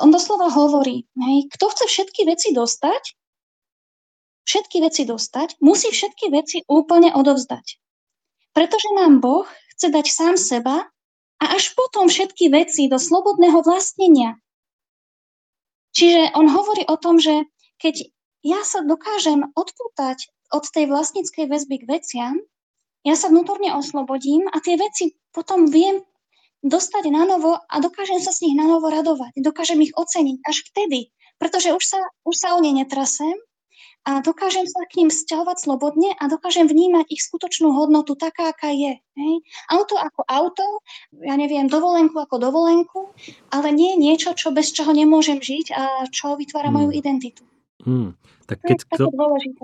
[0.00, 3.02] on doslova hovorí, hej, kto chce všetky veci dostať,
[4.44, 7.80] všetky veci dostať, musí všetky veci úplne odovzdať.
[8.54, 10.86] Pretože nám Boh chce dať sám seba
[11.40, 14.38] a až potom všetky veci do slobodného vlastnenia,
[15.94, 17.46] Čiže on hovorí o tom, že
[17.78, 18.10] keď
[18.44, 22.34] ja sa dokážem odpútať od tej vlastníckej väzby k veciam,
[23.06, 26.02] ja sa vnútorne oslobodím a tie veci potom viem
[26.64, 29.36] dostať na novo a dokážem sa z nich na novo radovať.
[29.38, 33.36] Dokážem ich oceniť až vtedy, pretože už sa, už sa o ne netrasem
[34.04, 38.68] a dokážem sa k ním vzťahovať slobodne a dokážem vnímať ich skutočnú hodnotu taká, aká
[38.68, 39.00] je.
[39.00, 39.34] Hej?
[39.72, 40.84] Auto ako auto,
[41.24, 43.16] ja neviem, dovolenku ako dovolenku,
[43.48, 46.76] ale nie niečo, čo bez čoho nemôžem žiť a čo vytvára hmm.
[46.76, 47.42] moju identitu.
[47.80, 48.12] Hmm.
[48.44, 49.08] Tak keď, to,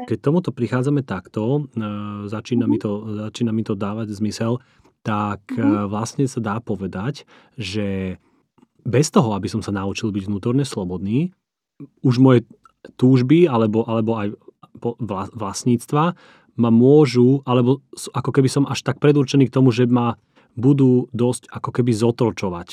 [0.08, 2.72] keď tomuto prichádzame takto, uh, začína, mm-hmm.
[2.72, 2.90] mi to,
[3.28, 4.56] začína mi to dávať zmysel,
[5.04, 5.84] tak mm-hmm.
[5.84, 7.28] uh, vlastne sa dá povedať,
[7.60, 8.16] že
[8.80, 11.28] bez toho, aby som sa naučil byť vnútorne slobodný,
[12.00, 12.48] už moje
[12.96, 14.28] túžby alebo, alebo aj
[15.34, 16.16] vlastníctva
[16.60, 17.80] ma môžu, alebo
[18.12, 20.20] ako keby som až tak predurčený k tomu, že ma
[20.58, 22.68] budú dosť ako keby zotročovať.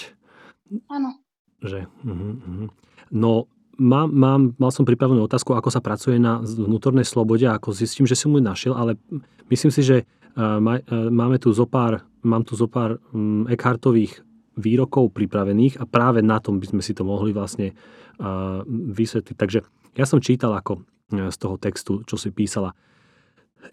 [0.91, 1.15] Áno.
[1.63, 2.67] Že, uh-huh, uh-huh.
[3.13, 3.47] No,
[3.79, 8.17] mám, mám, mal som pripravenú otázku, ako sa pracuje na vnútornej slobode, ako zistím, že
[8.17, 8.99] som ju našiel, ale
[9.47, 10.59] myslím si, že uh,
[11.07, 14.21] máme tu zopár, mám tu zopár um, Eckhartových
[14.57, 17.77] výrokov pripravených a práve na tom by sme si to mohli vlastne
[18.17, 19.37] uh, vysvetliť.
[19.37, 19.59] Takže
[19.97, 22.77] ja som čítal ako e, z toho textu, čo si písala.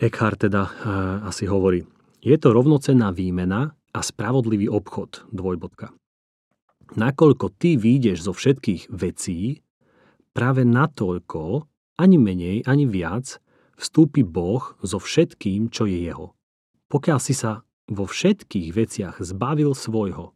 [0.00, 0.70] Eckhart teda e,
[1.28, 1.84] asi hovorí,
[2.24, 5.92] je to rovnocenná výmena a spravodlivý obchod, dvojbodka.
[6.96, 9.60] Nakoľko ty výjdeš zo všetkých vecí,
[10.32, 11.68] práve natoľko,
[12.00, 13.38] ani menej, ani viac,
[13.76, 16.32] vstúpi Boh so všetkým, čo je jeho.
[16.88, 20.32] Pokiaľ si sa vo všetkých veciach zbavil svojho.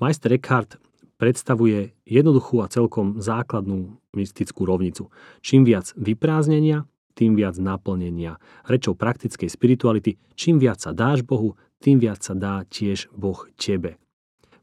[0.00, 0.80] Majster Eckhart
[1.16, 5.12] predstavuje jednoduchú a celkom základnú mystickú rovnicu.
[5.44, 8.36] Čím viac vyprázdnenia, tým viac naplnenia.
[8.68, 13.96] Rečou praktickej spirituality, čím viac sa dáš Bohu, tým viac sa dá tiež Boh tebe.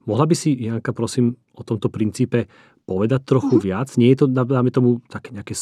[0.05, 2.51] Mohla by si, Janka, prosím, o tomto princípe
[2.83, 3.65] povedať trochu uh-huh.
[3.65, 3.87] viac?
[3.95, 5.55] Nie je to, dáme tomu také nejaké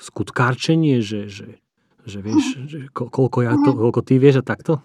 [0.00, 1.62] skutkárčenie, že, že,
[2.02, 2.66] že vieš, uh-huh.
[2.66, 4.82] že koľko, ja to, koľko ty vieš a takto?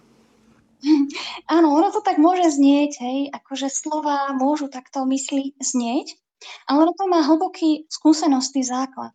[1.50, 6.16] Áno, ono to tak môže znieť, hej, akože slova môžu takto mysli znieť,
[6.68, 9.12] ale to má hlboký skúsenostný základ.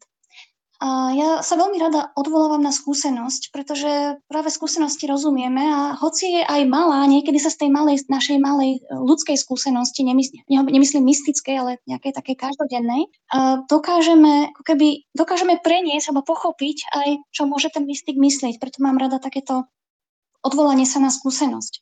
[0.82, 6.42] A ja sa veľmi rada odvolávam na skúsenosť, pretože práve skúsenosti rozumieme a hoci je
[6.44, 11.72] aj malá, niekedy sa z tej malej, našej malej ľudskej skúsenosti, nemysl, nemyslím mystickej, ale
[11.88, 13.08] nejakej takej každodennej,
[13.70, 18.60] dokážeme, ako keby, dokážeme preniesť alebo pochopiť aj, čo môže ten mystik myslieť.
[18.60, 19.64] Preto mám rada takéto
[20.44, 21.80] odvolanie sa na skúsenosť.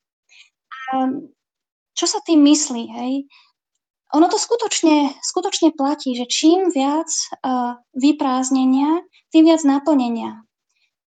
[0.71, 0.79] A
[1.99, 2.85] čo sa tým myslí?
[2.87, 3.13] Hej?
[4.13, 7.09] Ono to skutočne, skutočne platí, že čím viac
[7.41, 9.01] uh, vyprázdnenia,
[9.33, 10.45] tým viac naplnenia.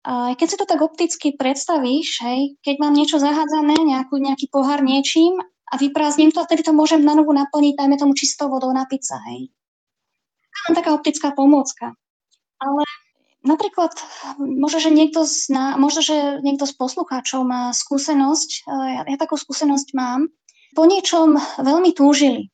[0.07, 4.79] Uh, keď si to tak opticky predstavíš, hej, keď mám niečo zahádzané, nejakú, nejaký pohár
[4.79, 5.35] niečím
[5.67, 8.87] a vyprázdnim to a tedy to môžem na novu naplniť, dajme tomu čistou vodou na
[8.87, 9.19] pizza.
[9.27, 9.51] Hej.
[10.67, 11.91] To je taká optická pomôcka.
[12.63, 12.83] Ale
[13.43, 13.91] Napríklad,
[14.39, 19.17] možno, že niekto z, na, možno, že niekto z poslucháčov má skúsenosť, eh, ja, ja
[19.19, 20.31] takú skúsenosť mám,
[20.73, 22.52] po niečom veľmi túžili,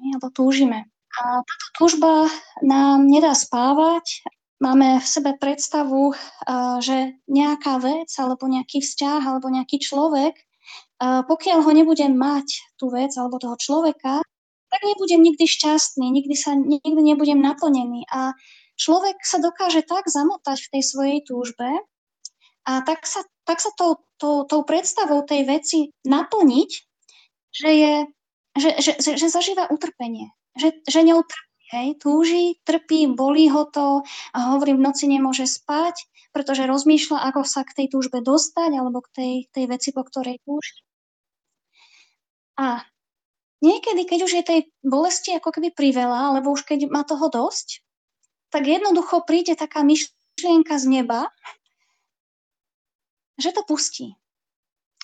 [0.00, 0.88] alebo túžime.
[1.16, 2.28] A táto túžba
[2.60, 4.26] nám nedá spávať,
[4.60, 6.96] máme v sebe predstavu, eh, že
[7.28, 13.12] nejaká vec, alebo nejaký vzťah, alebo nejaký človek, eh, pokiaľ ho nebudem mať, tú vec,
[13.16, 14.20] alebo toho človeka,
[14.68, 18.04] tak nebudem nikdy šťastný, nikdy, sa, nikdy nebudem naplnený.
[18.12, 18.34] A
[18.76, 21.70] človek sa dokáže tak zamotať v tej svojej túžbe
[22.66, 26.70] a tak sa, tak sa tou, tou, tou predstavou tej veci naplniť,
[27.54, 27.94] že, je,
[28.56, 34.02] že, že, že, že zažíva utrpenie, že, že neutrpí, hej, túži, trpí, bolí ho to
[34.32, 39.00] a hovorí, v noci nemôže spať, pretože rozmýšľa, ako sa k tej túžbe dostať alebo
[39.04, 40.84] k tej, tej veci, po ktorej túži.
[42.56, 42.80] A
[43.60, 47.84] niekedy, keď už je tej bolesti ako keby priveľa, alebo už keď má toho dosť,
[48.48, 51.28] tak jednoducho príde taká myšlienka z neba,
[53.36, 54.16] že to pustí.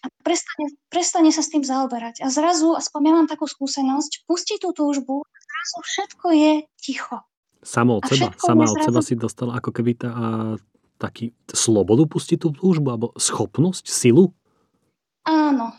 [0.02, 2.26] A prestane, prestane sa s tým zaoberať.
[2.26, 7.22] A zrazu, aspoň ja mám takú skúsenosť, pustí tú túžbu a zrazu všetko je ticho.
[7.62, 8.86] Samo od seba, sama od zrazu...
[8.90, 10.10] seba si dostala ako keby tá,
[10.98, 14.34] taký slobodu pustiť tú túžbu, alebo schopnosť, silu?
[15.22, 15.70] Áno,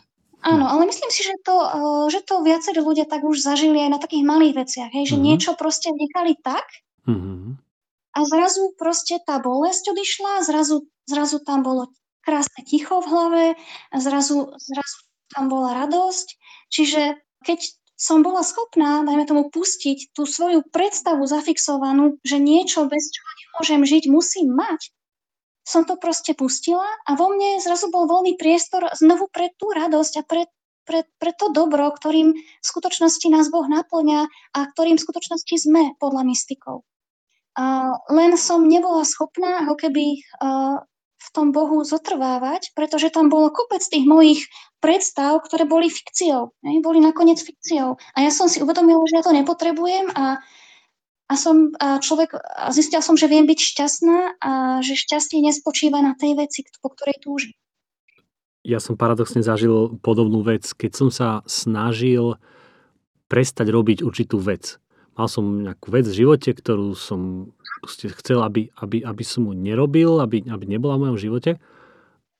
[0.44, 0.72] Áno, hm.
[0.76, 1.56] ale myslím si, že to,
[2.12, 5.24] že to viacerí ľudia tak už zažili aj na takých malých veciach, hej, že mm-hmm.
[5.24, 6.68] niečo proste nechali tak
[7.08, 7.64] mm-hmm.
[8.14, 11.90] A zrazu proste tá bolesť odišla, zrazu, zrazu tam bolo
[12.24, 13.44] krásne ticho v hlave,
[13.92, 14.98] zrazu, zrazu
[15.30, 16.26] tam bola radosť.
[16.72, 17.60] Čiže keď
[17.94, 23.82] som bola schopná, dajme tomu, pustiť tú svoju predstavu zafixovanú, že niečo, bez čoho nemôžem
[23.86, 24.90] žiť, musím mať,
[25.64, 30.20] som to proste pustila a vo mne zrazu bol voľný priestor znovu pre tú radosť
[30.20, 30.44] a pre,
[30.84, 35.96] pre, pre to dobro, ktorým v skutočnosti nás Boh naplňa a ktorým v skutočnosti sme
[35.96, 36.84] podľa mystikov.
[37.56, 40.20] A len som nebola schopná ho keby
[41.24, 44.44] v tom Bohu zotrvávať, pretože tam bolo kopec tých mojich
[44.84, 46.52] predstav, ktoré boli fikciou.
[46.60, 46.84] Ne?
[46.84, 47.96] Boli nakoniec fikciou.
[47.96, 50.44] A ja som si uvedomila, že ja to nepotrebujem a
[51.24, 54.52] a som a človek, a zistila som, že viem byť šťastná a
[54.84, 57.56] že šťastie nespočíva na tej veci, po ktorej túžim.
[58.64, 62.36] Ja som paradoxne zažil podobnú vec, keď som sa snažil
[63.28, 64.76] prestať robiť určitú vec.
[65.16, 67.52] Mal som nejakú vec v živote, ktorú som
[67.88, 71.50] chcel, aby, aby, aby som mu nerobil, aby, aby nebola v mojom živote.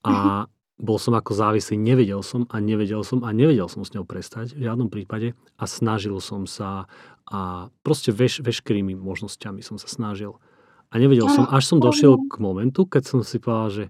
[0.05, 4.03] A bol som ako závislý, nevedel som a nevedel som a nevedel som s ňou
[4.03, 6.91] prestať v žiadnom prípade a snažil som sa
[7.25, 10.37] a proste veš, veškerými možnosťami som sa snažil.
[10.93, 13.85] A nevedel som, až som došiel k momentu, keď som si povedal, že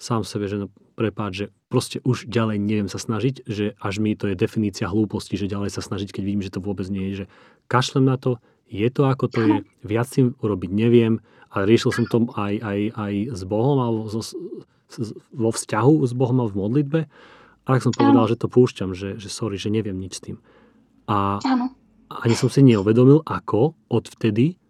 [0.00, 0.66] sám sebe, že no,
[0.96, 5.38] prepáč, že proste už ďalej neviem sa snažiť, že až mi to je definícia hlúposti,
[5.38, 7.26] že ďalej sa snažiť, keď vidím, že to vôbec nie je, že
[7.70, 11.20] kašlem na to, je to ako to je, viac tým urobiť neviem,
[11.54, 14.20] ale riešil som to aj, aj, aj s Bohom alebo so,
[15.30, 17.00] vo vzťahu s Bohom a v modlitbe.
[17.64, 20.36] A tak som povedal, že to púšťam, že, že sorry, že neviem nič s tým.
[21.08, 21.40] A
[22.10, 24.60] ani som si neuvedomil, ako odvtedy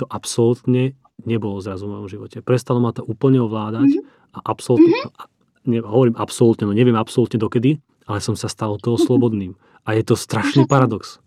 [0.00, 2.38] to absolútne nebolo zrazu v mojom živote.
[2.40, 4.38] Prestalo ma to úplne ovládať mm-hmm.
[4.38, 5.68] a absolútne, mm-hmm.
[5.68, 9.08] ne, hovorím absolútne, no neviem absolútne dokedy, ale som sa stal toho mm-hmm.
[9.10, 9.52] slobodným.
[9.84, 11.18] A je to strašný paradox.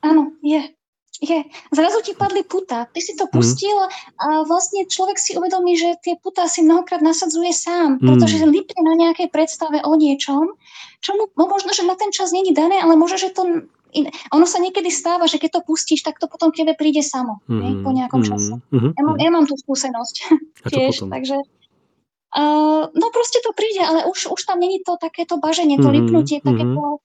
[0.00, 0.72] Áno, je.
[1.20, 1.44] Je.
[1.68, 2.88] Zrazu ti padli puta.
[2.88, 3.32] Ty si to mhm.
[3.36, 3.92] pustil mm.
[4.16, 8.08] a vlastne človek si uvedomí, že tie puta si mnohokrát nasadzuje sám, mm.
[8.08, 10.56] pretože lipne na nejakej predstave o niečom,
[11.04, 14.08] čo mu no možno, že na ten čas není dané, ale možno, že to iné.
[14.32, 17.44] Ono sa niekedy stáva, že keď to pustíš, tak to potom k tebe príde samo,
[17.44, 17.60] mm.
[17.60, 17.72] nie?
[17.84, 18.56] po nejakom čase.
[18.72, 18.96] Mm.
[18.96, 20.16] Ja, mám, ja mám tú skúsenosť
[20.72, 25.76] tiež, takže uh, no proste to príde, ale už, už tam není to takéto baženie,
[25.76, 25.94] to mm.
[26.00, 27.04] lipnutie, takéto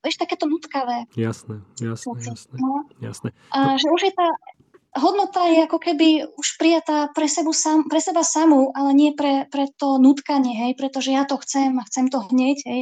[0.00, 1.08] vieš, takéto nutkavé.
[1.16, 2.56] Jasné, jasné, jasné.
[2.56, 2.88] No.
[3.00, 3.30] jasné.
[3.52, 4.28] A, že už je tá
[4.98, 9.46] hodnota je ako keby už prijatá pre, sebu sam, pre seba samú, ale nie pre,
[9.46, 12.80] pre to nutkanie, hej, pretože ja to chcem a chcem to hneď, hej.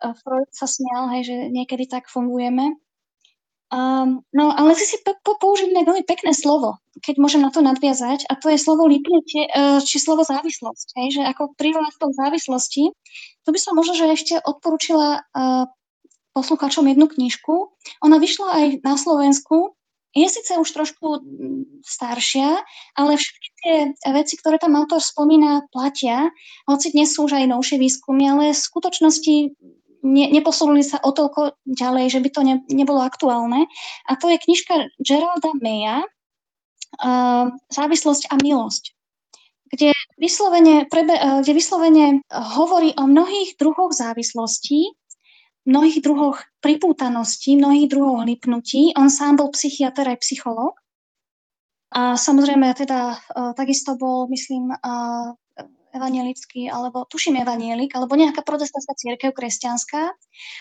[0.00, 2.72] Freud sa smial, hej, že niekedy tak fungujeme.
[3.70, 8.26] Um, no, ale si si po, použili veľmi pekné slovo, keď môžem na to nadviazať,
[8.26, 10.98] a to je slovo lipnutie, e, či slovo závislosť.
[10.98, 12.90] Hej, že ako to závislosti,
[13.46, 15.70] to by som možno, že ešte odporúčila uh,
[16.32, 17.74] posluchačom jednu knižku.
[18.04, 19.74] Ona vyšla aj na Slovensku.
[20.10, 21.22] Je síce už trošku
[21.86, 22.58] staršia,
[22.98, 23.74] ale všetky tie
[24.10, 26.34] veci, ktoré tam autor spomína, platia,
[26.66, 29.34] hoci dnes sú už aj novšie výskumy, ale v skutočnosti
[30.02, 33.70] ne, neposunuli sa o toľko ďalej, že by to ne, nebolo aktuálne.
[34.10, 38.98] A to je knižka Geralda Maya, uh, Závislosť a milosť
[39.70, 44.90] kde vyslovene, prebe, kde vyslovene hovorí o mnohých druhoch závislostí,
[45.68, 48.96] mnohých druhoch pripútaností, mnohých druhoch lipnutí.
[48.96, 50.76] On sám bol psychiatr aj psychológ.
[51.90, 55.34] A samozrejme teda uh, takisto bol, myslím, uh,
[55.90, 60.02] evanielický, alebo tuším evanielik, alebo nejaká protestantská církev kresťanská.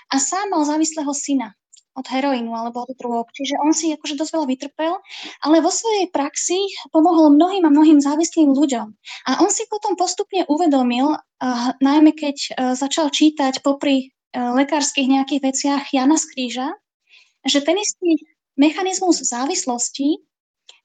[0.10, 1.54] A sám mal závislého syna
[1.94, 3.30] od heroínu alebo od drog.
[3.36, 4.94] Čiže on si akože dosť veľa vytrpel,
[5.46, 6.58] ale vo svojej praxi
[6.90, 8.88] pomohol mnohým a mnohým závislým ľuďom.
[9.30, 11.14] A on si potom postupne uvedomil,
[11.78, 16.68] najmä keď uh, začal čítať popri E, lekárskych nejakých veciach Jana z Kríža,
[17.46, 18.22] že ten istý
[18.60, 20.20] mechanizmus závislosti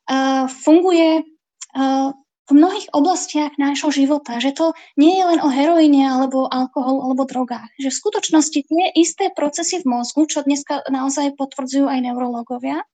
[0.09, 2.11] uh, funguje uh,
[2.45, 7.25] v mnohých oblastiach nášho života, že to nie je len o heroíne alebo alkohol alebo
[7.25, 12.85] drogách, že v skutočnosti tie isté procesy v mozgu, čo dneska naozaj potvrdzujú aj neurologovia,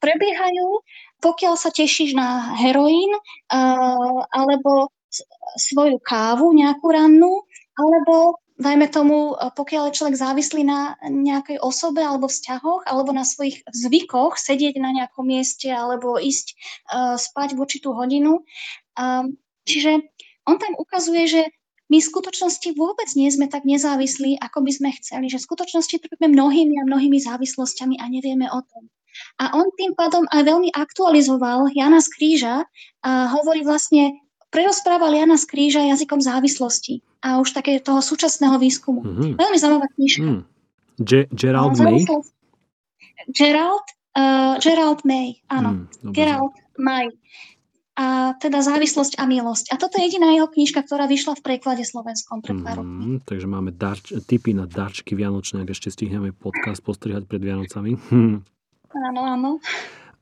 [0.00, 0.80] prebiehajú,
[1.20, 4.88] pokiaľ sa tešíš na heroín uh, alebo
[5.60, 7.44] svoju kávu nejakú rannú,
[7.76, 13.26] alebo dajme tomu, e, pokiaľ je človek závislý na nejakej osobe alebo vzťahoch, alebo na
[13.26, 18.46] svojich zvykoch, sedieť na nejakom mieste alebo ísť uh, spať v určitú hodinu.
[18.94, 19.36] Um,
[19.66, 20.06] čiže
[20.46, 21.42] on tam ukazuje, že
[21.92, 25.96] my v skutočnosti vôbec nie sme tak nezávislí, ako by sme chceli, že v skutočnosti
[26.00, 28.88] trpíme mnohými a mnohými závislosťami a nevieme o tom.
[29.38, 32.56] A on tým pádom aj veľmi aktualizoval Jana z Kríža
[33.04, 34.16] a hovorí vlastne,
[34.50, 39.00] prerozprával Jana z Kríža jazykom závislosti a už také toho súčasného výskumu.
[39.00, 39.30] Mm-hmm.
[39.40, 40.28] Veľmi zaujímavá knižka.
[40.28, 40.42] Mm.
[41.00, 42.04] Ge- Gerald May?
[43.32, 45.88] Gerald, uh, Gerald May, áno.
[46.04, 47.08] Mm, Gerald May.
[47.94, 49.70] A teda závislosť a milosť.
[49.70, 53.46] A toto je jediná jeho knižka, ktorá vyšla v preklade slovenskom pred pár mm, Takže
[53.46, 57.96] máme darč, tipy na darčky vianočné, ak ešte stihneme podcast postrihať pred Vianocami.
[58.94, 59.50] Áno, áno.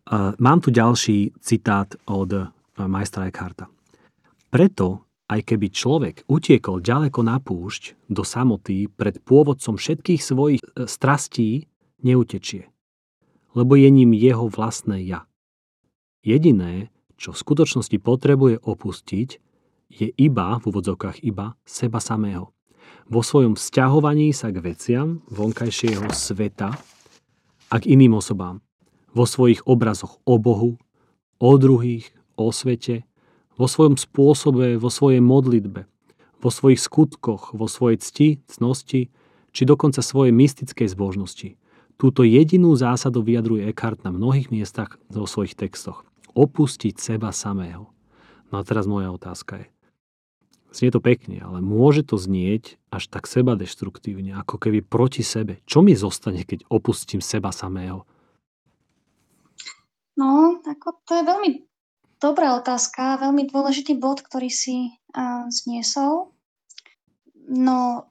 [0.09, 3.69] Uh, mám tu ďalší citát od uh, majstra Eckharta.
[4.53, 10.85] Preto, aj keby človek utiekol ďaleko na púšť do samoty pred pôvodcom všetkých svojich e,
[10.85, 11.67] strastí,
[12.05, 12.69] neutečie,
[13.57, 15.25] lebo je ním jeho vlastné ja.
[16.21, 19.29] Jediné, čo v skutočnosti potrebuje opustiť,
[19.93, 22.53] je iba, v úvodzovkách iba, seba samého.
[23.07, 26.73] Vo svojom vzťahovaní sa k veciam vonkajšieho sveta
[27.69, 28.65] a k iným osobám.
[29.13, 30.81] vo svojich obrazoch o Bohu,
[31.37, 33.05] o druhých, o svete,
[33.63, 35.87] vo svojom spôsobe, vo svojej modlitbe,
[36.43, 39.15] vo svojich skutkoch, vo svojej cti, cnosti,
[39.55, 41.55] či dokonca svojej mystickej zbožnosti.
[41.95, 46.03] Túto jedinú zásadu vyjadruje Eckhart na mnohých miestach vo svojich textoch.
[46.35, 47.95] Opustiť seba samého.
[48.51, 49.67] No a teraz moja otázka je.
[50.75, 55.63] Znie to pekne, ale môže to znieť až tak seba deštruktívne, ako keby proti sebe.
[55.71, 58.09] Čo mi zostane, keď opustím seba samého?
[60.19, 61.72] No, ako to je veľmi
[62.23, 66.31] dobrá otázka, veľmi dôležitý bod, ktorý si uh, zniesol.
[67.51, 68.07] No,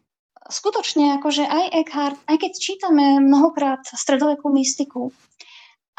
[0.52, 5.16] skutočne, akože aj Eckhart, aj keď čítame mnohokrát stredovekú mystiku,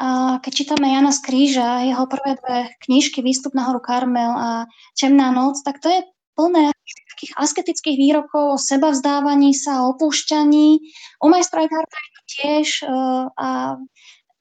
[0.01, 4.49] a keď čítame Jana z Kríža, jeho prvé dve knižky Výstup na horu Karmel a
[4.97, 6.01] Temná noc, tak to je
[6.33, 6.73] plné
[7.13, 10.81] takých asketických výrokov o seba vzdávaní sa, o opúšťaní.
[11.23, 13.49] U majstra Eckharta je to tiež uh, a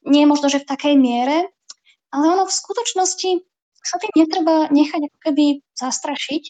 [0.09, 1.53] nie možno, že v takej miere,
[2.11, 3.31] ale ono v skutočnosti
[3.83, 6.43] sa tým netreba nechať ako keby zastrašiť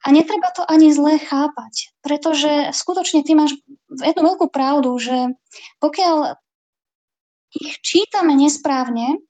[0.00, 3.56] a netreba to ani zle chápať, pretože skutočne ty máš
[3.92, 5.36] jednu veľkú pravdu, že
[5.80, 6.40] pokiaľ
[7.50, 9.20] ich čítame nesprávne,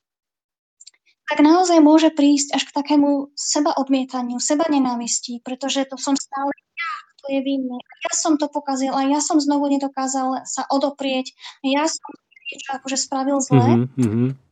[1.31, 6.51] tak naozaj môže prísť až k takému seba odmietaniu, seba nenávistí, pretože to som stále
[6.51, 7.79] ja, kto je vinný.
[8.07, 11.31] Ja som to pokazil a ja som znovu nedokázal sa odoprieť.
[11.63, 12.03] Ja som
[12.51, 13.87] niečo akože spravil zle.
[13.95, 14.50] Mm-hmm.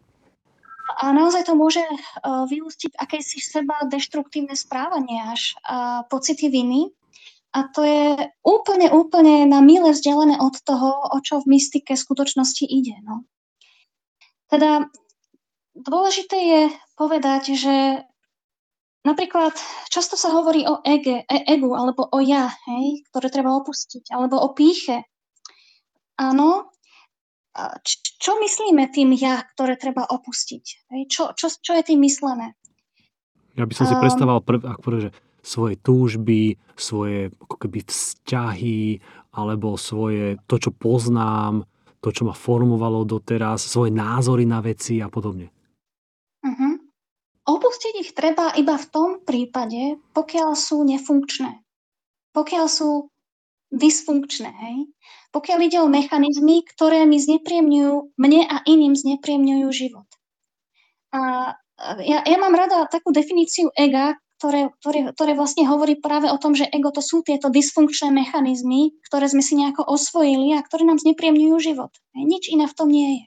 [0.89, 6.89] A naozaj to môže uh, vyústiť akési seba deštruktívne správanie až uh, pocity viny.
[7.53, 12.65] A to je úplne, úplne na mile vzdialené od toho, o čo v mystike skutočnosti
[12.65, 13.01] ide.
[13.05, 13.25] No.
[14.49, 14.89] Teda
[15.77, 16.61] dôležité je
[16.97, 18.05] povedať, že
[19.05, 19.57] napríklad
[19.89, 24.41] často sa hovorí o ege, e, egu alebo o ja, hej, ktoré treba opustiť, alebo
[24.41, 25.09] o píche.
[26.19, 26.69] Áno,
[28.19, 30.91] čo myslíme tým ja, ktoré treba opustiť?
[31.07, 32.59] Čo, čo, čo je tým myslené?
[33.59, 35.11] Ja by som si um, predstavoval prv, ako prv, že
[35.43, 39.03] svoje túžby, svoje ako keby vzťahy,
[39.35, 41.67] alebo svoje, to, čo poznám,
[41.99, 45.51] to, čo ma formovalo doteraz, svoje názory na veci a podobne.
[46.43, 46.75] Uh-huh.
[47.49, 51.65] Opustiť ich treba iba v tom prípade, pokiaľ sú nefunkčné.
[52.31, 53.11] Pokiaľ sú
[53.73, 54.51] dysfunkčné.
[54.51, 54.77] Hej?
[55.33, 60.09] Pokiaľ ide o mechanizmy, ktoré mi znepriemňujú, mne a iným znepriemňujú život.
[61.13, 61.53] A
[62.03, 66.55] ja, ja mám rada takú definíciu ega, ktoré, ktoré, ktoré vlastne hovorí práve o tom,
[66.55, 71.03] že ego to sú tieto dysfunkčné mechanizmy, ktoré sme si nejako osvojili a ktoré nám
[71.03, 71.91] znepriemňujú život.
[72.15, 72.25] Hej?
[72.25, 73.25] Nič iné v tom nie je.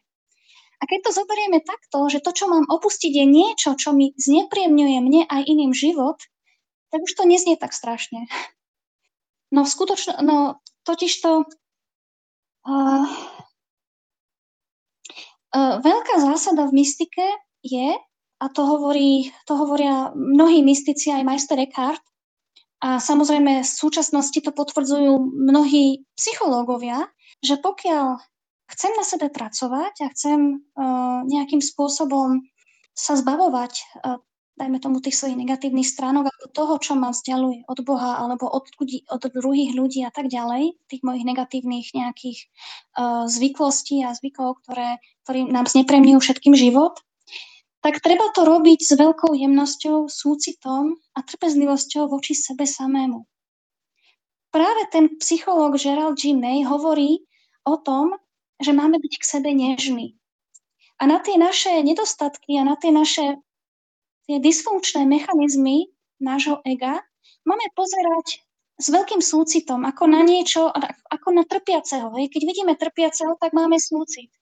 [0.82, 4.98] A keď to zoberieme takto, že to, čo mám opustiť, je niečo, čo mi znepriemňuje
[5.06, 6.18] mne aj iným život,
[6.90, 8.26] tak už to neznie tak strašne.
[9.52, 13.06] No skutočno, no totiž to uh,
[15.52, 17.28] uh, veľká zásada v mystike
[17.62, 18.00] je,
[18.42, 22.02] a to, hovorí, to hovoria mnohí mystici, aj majster Eckhart,
[22.82, 27.06] a samozrejme v súčasnosti to potvrdzujú mnohí psychológovia,
[27.46, 28.18] že pokiaľ
[28.74, 32.42] chcem na sebe pracovať a chcem uh, nejakým spôsobom
[32.98, 34.18] sa zbavovať, uh,
[34.62, 38.70] dajme tomu tých svojich negatívnych stránok alebo toho, čo ma vzdialuje od Boha alebo od,
[38.78, 42.46] ľudí, od druhých ľudí a tak ďalej, tých mojich negatívnych nejakých
[42.94, 47.02] uh, zvyklostí a zvykov, ktoré, ktorým nám znepremňujú všetkým život,
[47.82, 53.26] tak treba to robiť s veľkou jemnosťou, súcitom a trpezlivosťou voči sebe samému.
[54.54, 56.38] Práve ten psychológ Gerald G.
[56.38, 57.26] May hovorí
[57.66, 58.14] o tom,
[58.62, 60.14] že máme byť k sebe nežní.
[61.02, 63.42] A na tie naše nedostatky a na tie naše
[64.30, 65.90] tie dysfunkčné mechanizmy
[66.22, 67.02] nášho ega
[67.46, 68.46] máme pozerať
[68.82, 70.70] s veľkým súcitom, ako na niečo,
[71.10, 72.10] ako na trpiaceho.
[72.18, 72.34] Hej.
[72.34, 74.34] Keď vidíme trpiaceho, tak máme súcit.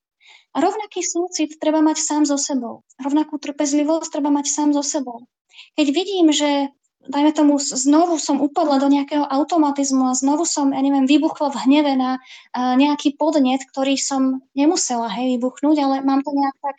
[0.55, 2.87] A rovnaký súcit treba mať sám so sebou.
[3.03, 5.27] Rovnakú trpezlivosť treba mať sám so sebou.
[5.75, 6.71] Keď vidím, že
[7.03, 11.61] dajme tomu, znovu som upadla do nejakého automatizmu a znovu som, ja neviem, vybuchla v
[11.67, 12.19] hneve na
[12.55, 16.77] nejaký podnet, ktorý som nemusela, hej, vybuchnúť, ale mám to nejak tak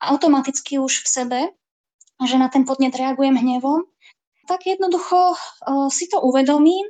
[0.00, 1.40] automaticky už v sebe,
[2.26, 3.86] že na ten podnet reagujem hnevom,
[4.46, 6.88] tak jednoducho uh, si to uvedomím,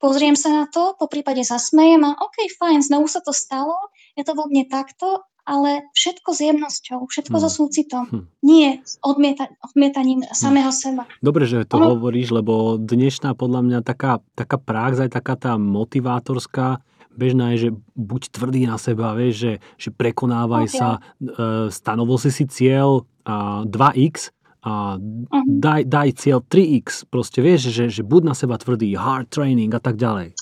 [0.00, 3.76] pozriem sa na to, po prípade zasmejem a OK, fajn, znovu sa to stalo,
[4.16, 7.44] je to vo mne takto ale všetko s jemnosťou, všetko hmm.
[7.46, 8.24] so súcitom, hmm.
[8.42, 10.34] nie s odmieta- odmietaním hmm.
[10.34, 11.06] samého seba.
[11.22, 11.94] Dobre, že to ono...
[11.94, 16.82] hovoríš, lebo dnešná podľa mňa taká, taká prax, aj taká tá motivátorská,
[17.14, 20.76] bežná je, že buď tvrdý na seba, vieš, že, že prekonávaj okay.
[20.76, 24.35] sa, e, stanovil si si cieľ a 2x
[24.66, 25.46] a uh-huh.
[25.46, 29.78] daj, daj cieľ 3x, proste vieš, že, že buď na seba tvrdý, hard training a
[29.78, 30.34] tak ďalej.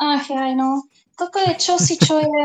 [0.00, 0.88] Ach, aj no.
[1.12, 2.40] Toto je čosi, čo je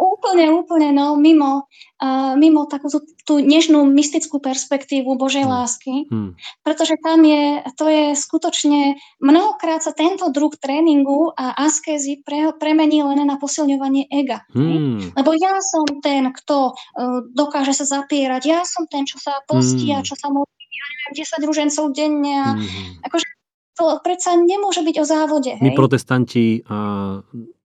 [0.00, 1.68] Úplne, úplne, no, mimo,
[2.00, 5.52] uh, mimo takú tú, tú nežnú mystickú perspektívu Božej hmm.
[5.52, 6.40] lásky, hmm.
[6.64, 13.04] pretože tam je, to je skutočne, mnohokrát sa tento druh tréningu a askézy pre, premení
[13.04, 14.48] len na posilňovanie ega.
[14.56, 15.12] Hmm.
[15.12, 19.92] Lebo ja som ten, kto uh, dokáže sa zapierať, ja som ten, čo sa postí
[19.92, 20.00] hmm.
[20.00, 23.04] a čo sa modlí, ja neviem, 10 ružencov denne a hmm.
[23.04, 23.28] akože
[23.76, 25.52] to predsa nemôže byť o závode.
[25.60, 25.76] My hej?
[25.76, 27.20] protestanti uh,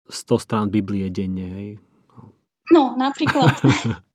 [0.07, 1.69] 100 strán Biblie denne, hej?
[2.73, 3.53] No, napríklad.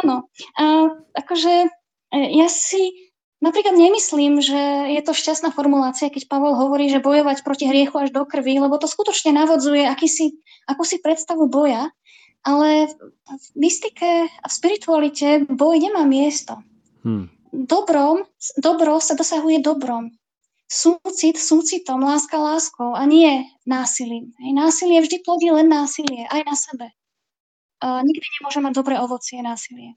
[0.00, 0.32] Áno.
[0.56, 0.64] A,
[1.12, 3.12] akože e, ja si
[3.44, 8.12] napríklad nemyslím, že je to šťastná formulácia, keď Pavol hovorí, že bojovať proti hriechu až
[8.12, 11.92] do krvi, lebo to skutočne navodzuje akýsi, akúsi predstavu boja,
[12.40, 12.88] ale
[13.28, 16.56] v mystike a v spiritualite boj nemá miesto.
[17.04, 17.28] Hmm.
[17.52, 18.24] Dobrom,
[18.56, 20.08] dobro sa dosahuje dobrom.
[20.70, 24.30] Súcit súcitom, láska láskou a nie násilím.
[24.38, 26.86] Násilie vždy plodí len násilie, aj na sebe
[27.80, 29.96] nikdy nemôže mať dobré ovocie násilie.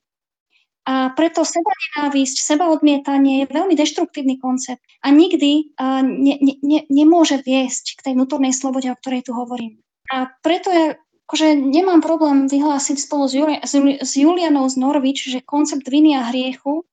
[0.83, 6.83] A preto seba nenávisť, seba odmietanie je veľmi deštruktívny koncept a nikdy uh, ne, ne,
[6.91, 9.79] nemôže viesť k tej vnútornej slobode, o ktorej tu hovorím.
[10.11, 13.73] A preto ja akože nemám problém vyhlásiť spolu s, Juli, s,
[14.03, 16.83] s Julianou z Norvič, že koncept viny a hriechu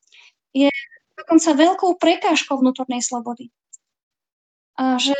[0.55, 0.70] je
[1.18, 3.51] dokonca veľkou prekážkou vnútornej slobody.
[4.78, 5.18] A že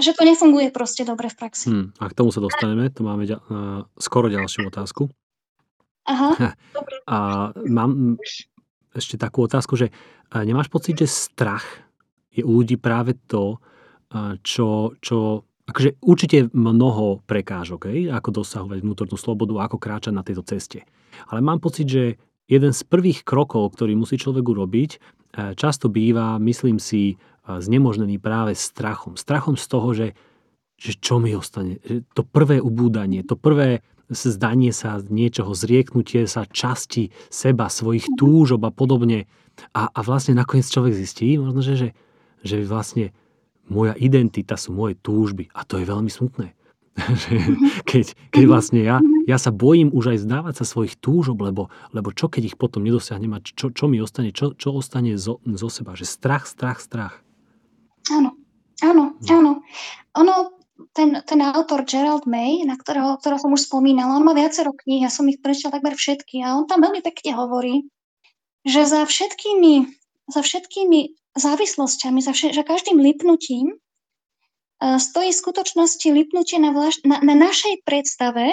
[0.00, 1.66] že to nefunguje proste dobre v praxi.
[1.68, 5.12] Hmm, a k tomu sa dostaneme, to máme ďa, uh, skoro ďalšiu otázku.
[6.08, 6.56] Aha,
[7.14, 7.16] A
[7.68, 8.18] mám
[8.92, 11.64] ešte takú otázku, že uh, nemáš pocit, že strach
[12.32, 13.60] je u ľudí práve to,
[14.12, 20.24] uh, čo, čo akože určite mnoho prekážok, hej, ako dosahovať vnútornú slobodu, ako kráčať na
[20.24, 20.88] tejto ceste.
[21.28, 22.04] Ale mám pocit, že
[22.48, 24.90] jeden z prvých krokov, ktorý musí človek urobiť,
[25.56, 27.16] často býva, myslím si,
[27.46, 29.18] znemožnený práve strachom.
[29.18, 30.08] Strachom z toho, že,
[30.78, 31.82] že čo mi ostane.
[31.82, 33.82] Že to prvé ubúdanie, to prvé
[34.12, 39.26] zdanie sa niečoho, zrieknutie sa časti seba, svojich túžob a podobne.
[39.72, 41.88] A, a vlastne nakoniec človek zistí, možno, že, že,
[42.44, 43.12] že vlastne
[43.68, 45.48] moja identita sú moje túžby.
[45.56, 46.52] A to je veľmi smutné.
[47.88, 52.12] keď, keď vlastne ja, ja sa bojím už aj zdávať sa svojich túžob, lebo, lebo
[52.12, 55.68] čo keď ich potom nedosiahnem a čo, čo mi ostane, čo, čo ostane zo, zo
[55.72, 55.96] seba.
[55.96, 57.21] Že strach, strach, strach.
[58.10, 58.34] Áno,
[58.82, 59.30] áno, hm.
[59.30, 59.52] áno.
[60.12, 60.34] Ono,
[60.92, 65.06] ten, ten autor Gerald May, na ktorého, ktorého som už spomínala, on má viacero kníh,
[65.06, 67.86] ja som ich prečítala takmer všetky a on tam veľmi pekne hovorí,
[68.66, 69.88] že za všetkými,
[70.28, 71.00] za všetkými
[71.38, 77.32] závislosťami, za, vše, za každým lipnutím uh, stojí v skutočnosti lipnutie na, vlaš, na, na
[77.32, 78.52] našej predstave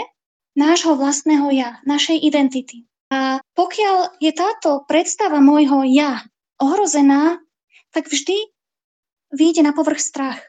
[0.57, 2.87] nášho vlastného ja, našej identity.
[3.09, 6.23] A pokiaľ je táto predstava môjho ja
[6.61, 7.41] ohrozená,
[7.89, 8.37] tak vždy
[9.33, 10.41] vyjde na povrch strach.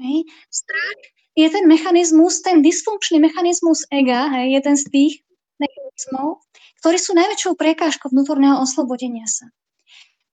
[0.00, 0.26] Hej.
[0.50, 1.00] Strach
[1.36, 5.12] je ten mechanizmus, ten dysfunkčný mechanizmus ega, hej, jeden z tých
[5.56, 6.44] mechanizmov,
[6.84, 9.48] ktorí sú najväčšou prekážkou vnútorného oslobodenia sa.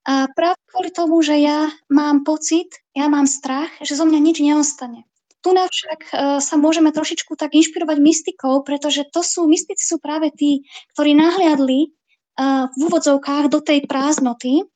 [0.09, 4.37] A práve kvôli tomu, že ja mám pocit, ja mám strach, že zo mňa nič
[4.41, 5.05] neostane.
[5.39, 10.35] Tu však uh, sa môžeme trošičku tak inšpirovať mystikou, pretože to sú, mystici sú práve
[10.35, 14.67] tí, ktorí nahliadli uh, v úvodzovkách do tej prázdnoty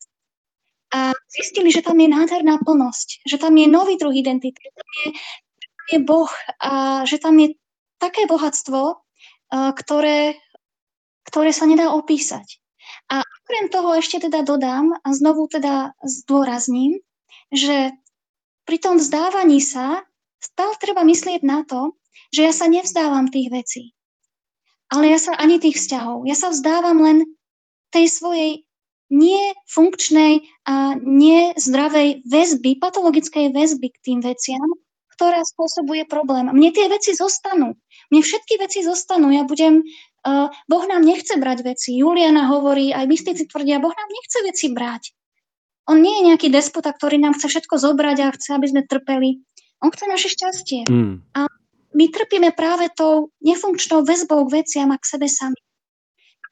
[0.93, 4.89] a zistili, že tam je nádherná plnosť, že tam je nový druh identity, že tam
[4.93, 5.07] je,
[5.57, 6.31] že tam je Boh
[6.61, 6.71] a
[7.09, 7.47] že tam je
[7.97, 9.01] také bohatstvo,
[9.53, 10.37] ktoré,
[11.25, 12.61] ktoré sa nedá opísať.
[13.09, 17.01] A okrem toho ešte teda dodám a znovu teda zdôrazním,
[17.49, 17.89] že
[18.63, 20.05] pri tom vzdávaní sa
[20.39, 21.97] stále treba myslieť na to,
[22.29, 23.83] že ja sa nevzdávam tých vecí.
[24.93, 26.29] Ale ja sa ani tých vzťahov.
[26.29, 27.17] Ja sa vzdávam len
[27.89, 28.67] tej svojej
[29.13, 34.65] nie funkčnej a nezdravej väzby, patologickej väzby k tým veciam,
[35.13, 36.49] ktorá spôsobuje problém.
[36.49, 37.77] Mne tie veci zostanú.
[38.09, 39.29] Mne všetky veci zostanú.
[39.29, 39.85] Ja budem...
[40.23, 41.99] Uh, boh nám nechce brať veci.
[41.99, 45.11] Juliana hovorí, aj mystici tvrdia, Boh nám nechce veci brať.
[45.83, 49.43] On nie je nejaký despota, ktorý nám chce všetko zobrať a chce, aby sme trpeli.
[49.83, 50.87] On chce naše šťastie.
[50.87, 51.27] Mm.
[51.35, 51.51] A
[51.91, 55.59] my trpíme práve tou nefunkčnou väzbou k veciam a k sebe sami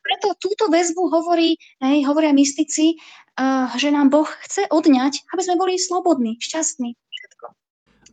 [0.02, 2.98] preto túto väzbu hovorí, hej, hovoria mystici,
[3.38, 6.98] uh, že nám Boh chce odňať, aby sme boli slobodní, šťastní.
[6.98, 7.46] Všetko.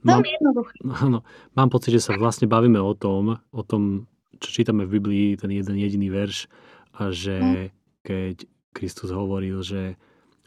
[0.05, 0.75] Veľmi jednoduché.
[1.05, 1.25] Áno,
[1.57, 4.07] mám pocit, že sa vlastne bavíme o tom, o tom,
[4.39, 6.47] čo čítame v Biblii, ten jeden jediný verš,
[6.99, 7.69] a že hm.
[8.03, 8.37] keď
[8.75, 9.99] Kristus hovoril, že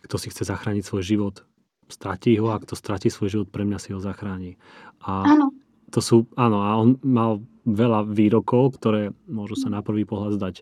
[0.08, 1.36] kto si chce zachrániť svoj život,
[1.92, 4.56] stratí ho a kto stratí svoj život, pre mňa si ho zachráni.
[5.04, 5.52] A áno.
[5.92, 10.56] to sú, áno, a on mal veľa výrokov, ktoré môžu sa na prvý pohľad zdať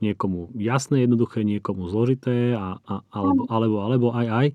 [0.00, 4.46] niekomu jasné, jednoduché, niekomu zložité, a, a, alebo, alebo, alebo aj aj.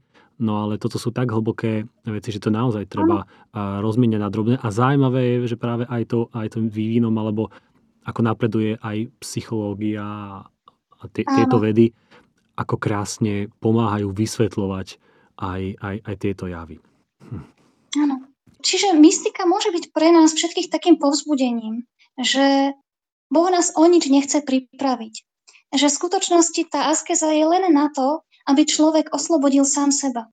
[0.42, 4.56] No ale toto sú tak hlboké veci, že to naozaj treba rozmieňať na drobné.
[4.60, 7.54] A zaujímavé je, že práve aj to, aj to vývinom alebo
[8.04, 10.04] ako napreduje aj psychológia
[11.00, 11.94] a tie, tieto vedy,
[12.60, 15.00] ako krásne pomáhajú vysvetľovať
[15.40, 16.82] aj, aj, aj tieto javy.
[17.24, 17.46] Hm.
[18.04, 18.16] Áno.
[18.64, 21.84] Čiže mystika môže byť pre nás všetkých takým povzbudením,
[22.16, 22.72] že
[23.28, 25.28] Boh nás o nič nechce pripraviť.
[25.74, 30.30] Že v skutočnosti tá askeza je len na to, aby človek oslobodil sám seba.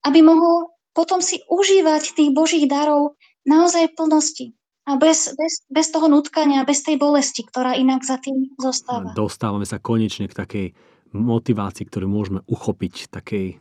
[0.00, 4.46] Aby mohol potom si užívať tých Božích darov naozaj v plnosti.
[4.88, 9.14] A bez, bez, bez toho nutkania, bez tej bolesti, ktorá inak za tým zostáva.
[9.14, 10.66] Dostávame sa konečne k takej
[11.14, 13.60] motivácii, ktorú môžeme uchopiť, takej,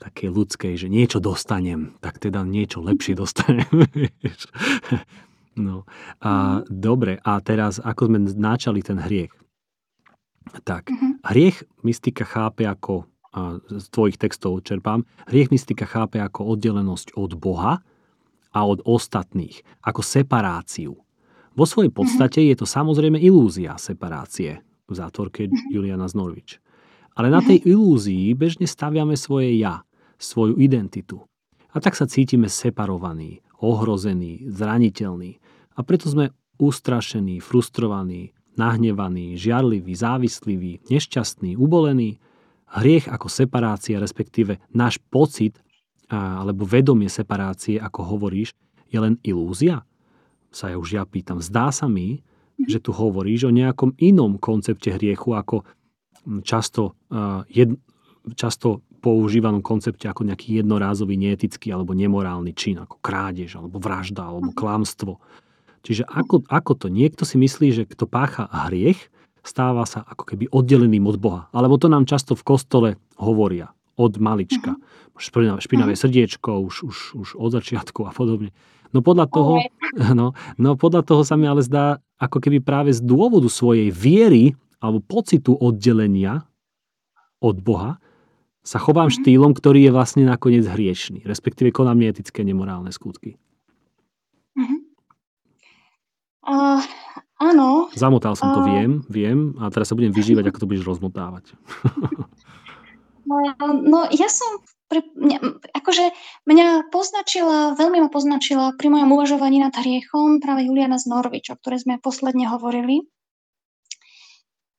[0.00, 3.68] takej ľudskej, že niečo dostanem, tak teda niečo lepšie dostanem.
[5.68, 5.84] no.
[6.22, 6.70] A, mm.
[6.70, 9.34] Dobre, a teraz ako sme načali ten hriech.
[10.64, 11.12] Tak, mm-hmm.
[11.24, 17.38] hriech mystika chápe ako, a z tvojich textov čerpám, hriech mystika chápe ako oddelenosť od
[17.38, 17.84] Boha,
[18.50, 20.98] a od ostatných, ako separáciu.
[21.54, 26.58] Vo svojej podstate je to samozrejme ilúzia separácie v zátvorke Juliana Znorvič.
[27.14, 29.82] Ale na tej ilúzii bežne staviame svoje ja,
[30.18, 31.26] svoju identitu.
[31.70, 35.38] A tak sa cítime separovaní, ohrození, zraniteľní.
[35.78, 42.20] A preto sme ustrašení, frustrovaní, nahnevaní, žiarliví, závislí, nešťastní, ubolení.
[42.68, 45.56] Hriech ako separácia, respektíve náš pocit
[46.12, 48.52] alebo vedomie separácie, ako hovoríš,
[48.92, 49.88] je len ilúzia?
[50.52, 51.38] Sa ja už ja pýtam.
[51.38, 52.20] Zdá sa mi,
[52.60, 55.64] že tu hovoríš o nejakom inom koncepte hriechu, ako
[56.42, 56.98] často,
[57.48, 57.78] jed,
[58.36, 64.52] často používanom koncepte ako nejaký jednorázový neetický alebo nemorálny čin, ako krádež, alebo vražda, alebo
[64.52, 65.16] klamstvo.
[65.80, 66.86] Čiže ako, ako to?
[66.92, 69.08] Niekto si myslí, že kto pácha hriech,
[69.40, 71.42] stáva sa ako keby oddeleným od Boha.
[71.56, 74.76] Alebo to nám často v kostole hovoria od malička.
[74.76, 75.60] Uh-huh.
[75.60, 76.00] Špinavé uh-huh.
[76.00, 78.52] srdiečko už, už, už od začiatku a podobne.
[78.90, 79.54] No podľa toho,
[80.18, 84.56] no, no podľa toho sa mi ale zdá, ako keby práve z dôvodu svojej viery
[84.80, 86.48] alebo pocitu oddelenia
[87.40, 88.00] od Boha
[88.60, 89.20] sa chovám uh-huh.
[89.24, 93.40] štýlom, ktorý je vlastne nakoniec hriešný, respektíve konám neetické, nemorálne skutky.
[94.56, 94.80] Uh-huh.
[96.50, 96.82] Uh,
[97.38, 97.86] áno.
[97.94, 101.54] Zamotal som to, uh, viem, viem, a teraz sa budem vyžívať, ako to budeš rozmotávať.
[103.86, 104.58] No ja som,
[104.90, 105.38] pri, mňa,
[105.70, 106.10] akože
[106.50, 111.58] mňa poznačila, veľmi ma poznačila pri mojom uvažovaní nad hriechom práve Juliana z Norvič, o
[111.60, 113.06] ktorej sme posledne hovorili.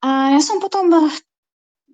[0.03, 0.91] A ja som potom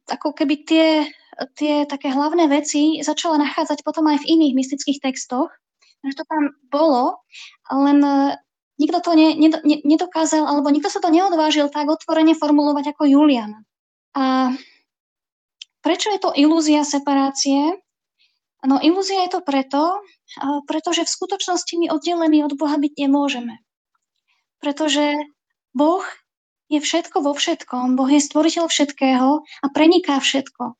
[0.07, 1.05] ako keby tie,
[1.53, 5.53] tie také hlavné veci začala nachádzať potom aj v iných mystických textoch,
[6.01, 7.21] že to tam bolo,
[7.69, 8.01] len
[8.77, 13.65] nikto to ne, ne, nedokázal, alebo nikto sa to neodvážil tak otvorene formulovať ako Julian.
[14.17, 14.53] A
[15.87, 17.79] Prečo je to ilúzia separácie?
[18.67, 20.03] No ilúzia je to preto,
[20.67, 23.63] pretože v skutočnosti my oddelení od Boha byť nemôžeme.
[24.59, 25.15] Pretože
[25.71, 26.03] Boh
[26.67, 27.95] je všetko vo všetkom.
[27.95, 30.75] Boh je stvoriteľ všetkého a preniká všetko.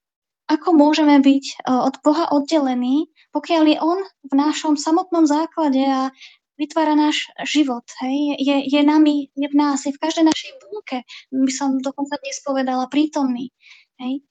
[0.52, 6.12] Ako môžeme byť e, od Boha oddelení, pokiaľ je On v našom samotnom základe a
[6.58, 7.86] vytvára náš život.
[8.02, 8.42] Hej?
[8.42, 12.42] Je, je nami, je v nás, je v každej našej bunke, by som dokonca dnes
[12.42, 13.54] povedala, prítomný.
[14.02, 14.26] Hej?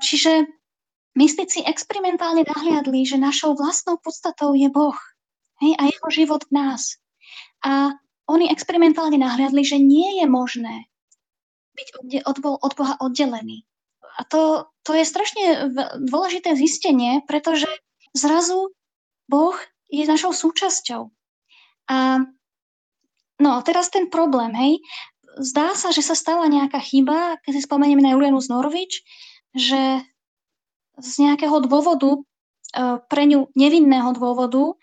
[0.00, 0.46] Čiže
[1.18, 4.96] mystici experimentálne nahliadli, že našou vlastnou podstatou je Boh
[5.62, 6.98] hej, a jeho život v nás.
[7.64, 7.94] A
[8.30, 10.88] oni experimentálne nahliadli, že nie je možné
[11.74, 11.88] byť
[12.22, 13.66] od, od Boha oddelený.
[14.14, 17.66] A to, to je strašne dôležité zistenie, pretože
[18.14, 18.70] zrazu
[19.26, 19.58] Boh
[19.90, 21.10] je našou súčasťou.
[21.90, 22.24] A
[23.40, 24.72] no, teraz ten problém, hej.
[25.34, 29.02] Zdá sa, že sa stala nejaká chyba, keď si spomenieme na Julianu Norvič,
[29.54, 30.02] že
[30.98, 32.20] z nejakého dôvodu, e,
[33.10, 34.78] pre ňu nevinného dôvodu,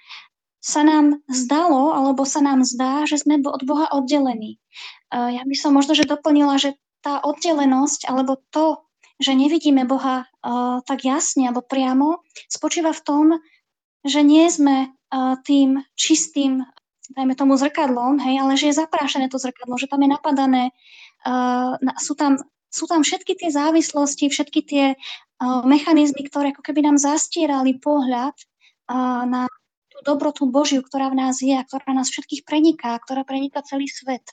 [0.62, 4.60] sa nám zdalo, alebo sa nám zdá, že sme od Boha oddelení.
[4.60, 4.60] E,
[5.16, 8.84] ja by som možno, že doplnila, že tá oddelenosť, alebo to,
[9.24, 10.26] že nevidíme Boha e,
[10.84, 12.22] tak jasne alebo priamo,
[12.52, 13.26] spočíva v tom,
[14.04, 14.90] že nie sme
[15.46, 16.64] tým čistým,
[17.12, 20.64] dajme tomu zrkadlom, hej, ale že je zaprášené to zrkadlo, že tam je napadané,
[22.00, 22.40] sú tam
[22.72, 28.32] sú tam všetky tie závislosti, všetky tie uh, mechanizmy, ktoré ako keby nám zastierali pohľad
[28.32, 29.52] uh, na
[29.92, 33.92] tú dobrotu Božiu, ktorá v nás je a ktorá nás všetkých preniká, ktorá preniká celý
[33.92, 34.24] svet.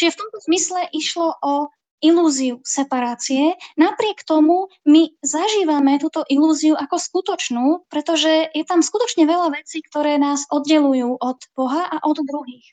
[0.00, 1.68] Čiže v tomto zmysle išlo o
[2.00, 3.54] ilúziu separácie.
[3.76, 10.16] Napriek tomu my zažívame túto ilúziu ako skutočnú, pretože je tam skutočne veľa vecí, ktoré
[10.16, 12.66] nás oddelujú od Boha a od druhých.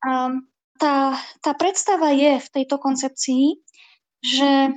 [0.00, 0.48] Um,
[0.80, 3.60] tá, tá predstava je v tejto koncepcii,
[4.24, 4.72] že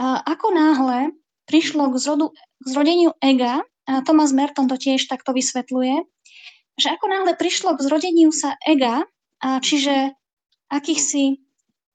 [0.00, 1.12] ako náhle
[1.48, 6.04] prišlo k, zrodu, k zrodeniu ega, a Thomas Merton to tiež takto vysvetľuje,
[6.76, 9.08] že ako náhle prišlo k zrodeniu sa ega,
[9.40, 10.16] a čiže
[10.68, 11.45] akýchsi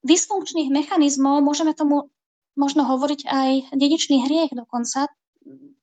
[0.01, 2.09] dysfunkčných mechanizmov, môžeme tomu
[2.57, 5.07] možno hovoriť aj dedičný hriech dokonca.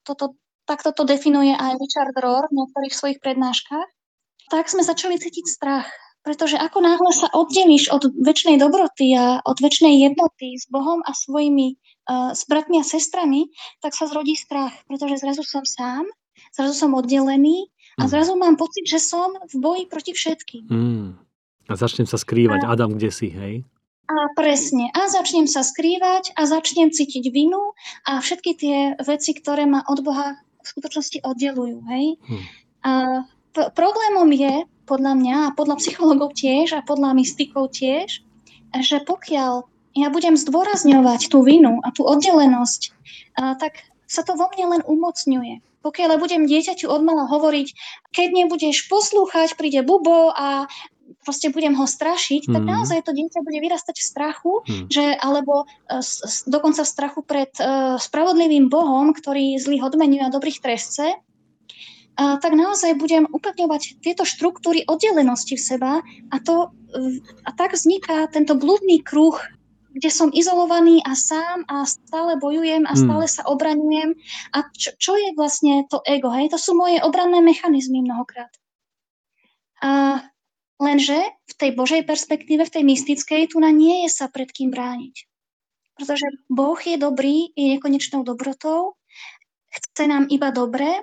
[0.04, 0.36] Toto,
[0.68, 3.88] takto to definuje aj Richard Rohr v niektorých svojich prednáškach.
[4.48, 5.88] Tak sme začali cítiť strach,
[6.24, 11.12] pretože ako náhle sa oddelíš od väčšnej dobroty a od väčšnej jednoty s Bohom a
[11.12, 11.76] svojimi,
[12.08, 13.52] uh, s bratmi a sestrami,
[13.84, 16.08] tak sa zrodí strach, pretože zrazu som sám,
[16.52, 17.68] zrazu som oddelený
[18.00, 18.10] a mm.
[18.12, 20.64] zrazu mám pocit, že som v boji proti všetkým.
[20.68, 21.08] Mm.
[21.68, 23.68] A začnem sa skrývať, a, Adam, kde si, hej?
[24.08, 24.88] A presne.
[24.96, 27.76] A začnem sa skrývať a začnem cítiť vinu
[28.08, 32.16] a všetky tie veci, ktoré ma od Boha v skutočnosti oddelujú, hej?
[32.24, 32.44] Hmm.
[32.80, 32.92] A
[33.52, 38.24] p- problémom je, podľa mňa a podľa psychologov tiež a podľa mystikov tiež,
[38.80, 42.80] že pokiaľ ja budem zdôrazňovať tú vinu a tú oddelenosť,
[43.36, 45.60] a, tak sa to vo mne len umocňuje.
[45.84, 47.68] Pokiaľ budem dieťaťu odmala hovoriť,
[48.16, 50.64] keď nebudeš poslúchať, príde bubo a
[51.28, 52.52] proste budem ho strašiť, mm.
[52.56, 52.70] tak mhm.
[52.72, 54.84] naozaj to dieťa bude vyrastať v strachu, mm.
[54.88, 60.32] že, alebo uh, s, dokonca v strachu pred uh, spravodlivým Bohom, ktorý zlých odmenuje a
[60.32, 65.92] dobrých trestce, uh, tak naozaj budem upevňovať tieto štruktúry oddelenosti v seba
[66.32, 69.36] a, to, uh, a tak vzniká tento blúdny kruh,
[69.92, 73.00] kde som izolovaný a sám a stále bojujem a mhm.
[73.04, 74.16] stále sa obraňujem.
[74.56, 76.32] A čo, čo je vlastne to ego?
[76.32, 76.56] Hej?
[76.56, 78.48] To sú moje obranné mechanizmy mnohokrát.
[79.84, 80.24] A
[80.78, 81.18] Lenže
[81.50, 85.26] v tej Božej perspektíve, v tej mystickej, tu na nie je sa pred kým brániť.
[85.98, 88.94] Pretože Boh je dobrý, je nekonečnou dobrotou,
[89.74, 91.02] chce nám iba dobré.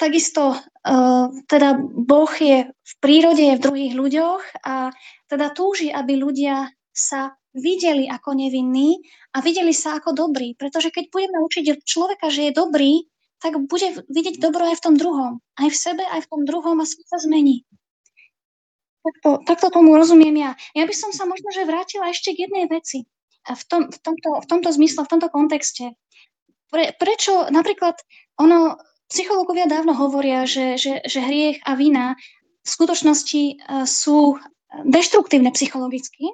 [0.00, 4.96] Takisto uh, teda Boh je v prírode, je v druhých ľuďoch a
[5.28, 8.96] teda túži, aby ľudia sa videli ako nevinní
[9.36, 10.56] a videli sa ako dobrí.
[10.56, 13.04] Pretože keď budeme učiť človeka, že je dobrý,
[13.44, 15.32] tak bude vidieť dobro aj v tom druhom.
[15.60, 17.68] Aj v sebe, aj v tom druhom a svet sa zmení.
[19.00, 20.52] Takto, takto tomu rozumiem ja.
[20.76, 23.08] Ja by som sa možno, že vrátila ešte k jednej veci.
[23.48, 25.96] A v, tom, v, tomto, v tomto zmysle, v tomto kontexte.
[26.68, 27.96] Pre, prečo napríklad
[28.36, 28.76] ono,
[29.08, 32.14] psychológovia dávno hovoria, že, že, že hriech a vina
[32.60, 34.36] v skutočnosti uh, sú
[34.84, 36.30] deštruktívne psychologicky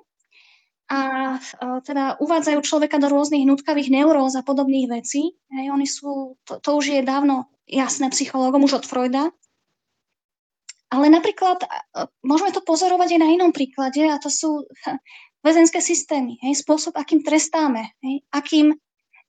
[0.90, 1.00] a
[1.38, 5.38] uh, teda uvádzajú človeka do rôznych nutkavých neuróz a podobných vecí.
[5.54, 9.30] Hej, oni sú, to, to už je dávno jasné psychológom, už od Freuda.
[10.86, 11.66] Ale napríklad
[12.22, 14.62] môžeme to pozorovať aj na inom príklade a to sú
[15.46, 18.74] väzenské systémy, hej, spôsob, akým trestáme, hej, akým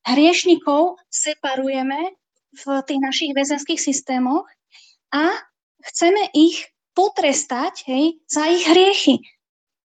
[0.08, 2.16] hriešnikov separujeme
[2.58, 4.47] v tých našich väzenských systémoch
[5.14, 5.30] a
[5.84, 6.66] chceme ich
[6.97, 9.22] potrestať hej, za ich hriechy.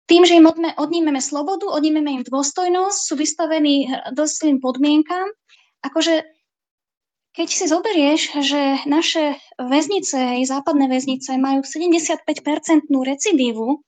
[0.06, 0.46] Tým, že im
[0.78, 5.26] odnímeme slobodu, odnímeme im dôstojnosť, sú vystavení dosť podmienkám.
[5.82, 6.26] Akože
[7.36, 13.84] keď si zoberieš, že naše väznice, aj západné väznice majú 75-percentnú recidívu,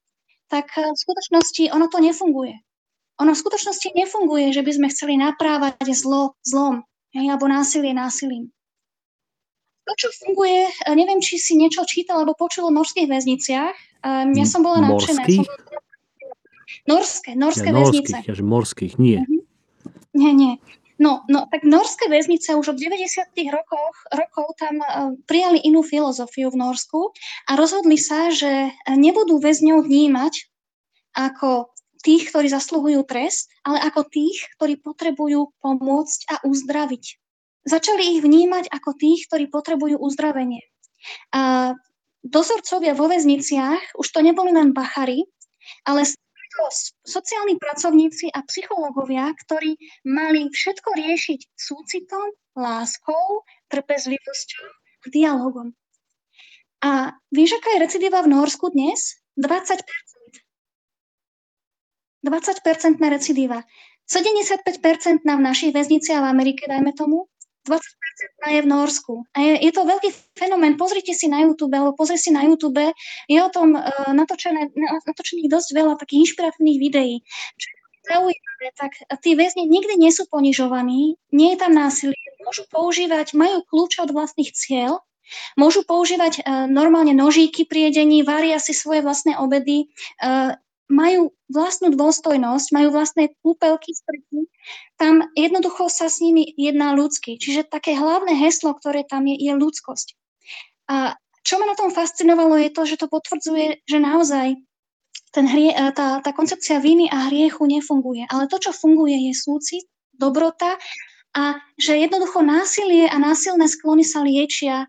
[0.52, 2.60] tak v skutočnosti ono to nefunguje.
[3.18, 6.84] Ono v skutočnosti nefunguje, že by sme chceli naprávať zlo zlom,
[7.16, 8.52] hej, alebo násilie násilím.
[9.88, 14.04] To, čo funguje, neviem, či si niečo čítal alebo počul o norských väzniciach.
[14.04, 15.24] Um, ja som bola nadšená.
[15.24, 15.48] Som...
[16.84, 18.12] Norské, norské ja, väznice.
[18.12, 19.18] Norských, ja, že morských, nie.
[19.24, 19.40] Uh-huh.
[20.12, 20.52] Nie, nie.
[20.98, 23.30] No, no, tak norské väznice už od 90.
[23.54, 27.14] rokoch, rokov tam uh, prijali inú filozofiu v Norsku
[27.46, 30.34] a rozhodli sa, že nebudú väzňov vnímať
[31.14, 31.70] ako
[32.02, 37.04] tých, ktorí zasluhujú trest, ale ako tých, ktorí potrebujú pomôcť a uzdraviť.
[37.66, 40.62] Začali ich vnímať ako tých, ktorí potrebujú uzdravenie.
[41.34, 41.74] A
[42.26, 45.26] dozorcovia vo väzniciach už to neboli len bachary,
[45.86, 46.06] ale
[47.06, 49.78] sociálni pracovníci a psychológovia, ktorí
[50.08, 55.68] mali všetko riešiť súcitom, láskou, trpezlivosťou a dialogom.
[56.82, 59.18] A vieš, aká je recidíva v Norsku dnes?
[59.38, 59.82] 20%
[62.26, 63.62] 20% recidíva.
[64.08, 67.28] 75% na v našich väzniciach v Amerike, dajme tomu,
[67.68, 69.14] 20% je v Norsku.
[69.36, 70.80] A je, je to veľký fenomén.
[70.80, 72.80] Pozrite si na YouTube, alebo pozri si na YouTube.
[73.28, 74.72] Je o tom uh, natočené,
[75.04, 77.20] natočených dosť veľa takých inšpiratívnych videí.
[77.60, 77.68] Čo
[78.08, 83.60] zaujímavé, tak tí väzni nikdy nie sú ponižovaní, nie je tam násilie, môžu používať, majú
[83.68, 85.04] kľúč od vlastných cieľ,
[85.60, 89.92] môžu používať uh, normálne nožíky pri jedení, varia si svoje vlastné obedy,
[90.24, 90.56] uh,
[90.88, 94.48] majú vlastnú dôstojnosť, majú vlastné kúpelky, sprchy,
[94.96, 97.36] tam jednoducho sa s nimi jedná ľudský.
[97.36, 100.16] Čiže také hlavné heslo, ktoré tam je, je ľudskosť.
[100.88, 104.56] A čo ma na tom fascinovalo je to, že to potvrdzuje, že naozaj
[105.32, 108.24] ten hrie, e, tá, tá koncepcia viny a hriechu nefunguje.
[108.28, 109.84] Ale to, čo funguje, je súcit,
[110.16, 110.76] dobrota
[111.36, 114.88] a že jednoducho násilie a násilné sklony sa liečia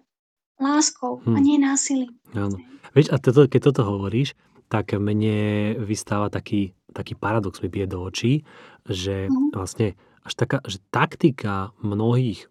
[0.60, 1.36] láskou hmm.
[1.36, 1.44] a hm.
[1.44, 2.12] nie násilím.
[2.36, 2.60] Áno.
[2.90, 4.34] Vieš, a toto, keď toto hovoríš,
[4.70, 8.46] tak mne vystáva taký, taký paradox mi bije do očí,
[8.86, 9.58] že Mhm.
[9.58, 12.46] vlastne až taká, že taktika mnohých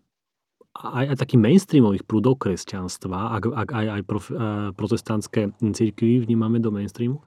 [0.78, 6.62] aj, aj takých mainstreamových prúdov kresťanstva, ak, ak aj, aj prof, uh, protestantské církvy vnímame
[6.62, 7.18] do mainstreamu,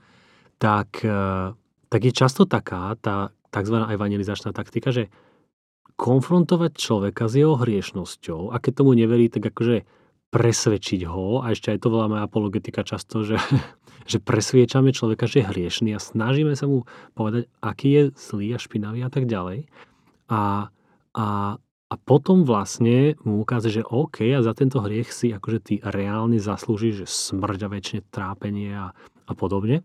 [0.56, 1.52] tak, uh,
[1.92, 3.76] tak je často taká tá tzv.
[3.76, 5.12] evangelizačná taktika, že
[6.00, 9.84] konfrontovať človeka s jeho hriešnosťou a keď tomu neverí, tak akože
[10.32, 13.36] presvedčiť ho, a ešte aj to voláme apologetika často, že,
[14.06, 18.60] že presviečame človeka, že je hriešný a snažíme sa mu povedať, aký je zlý a
[18.62, 19.68] špinavý a tak ďalej.
[20.32, 20.72] A,
[21.14, 21.28] a,
[21.92, 26.40] a potom vlastne mu ukáže, že OK, a za tento hriech si akože ty reálne
[26.40, 28.96] zaslúžiš že smrť a väčšie trápenie a,
[29.28, 29.84] a podobne.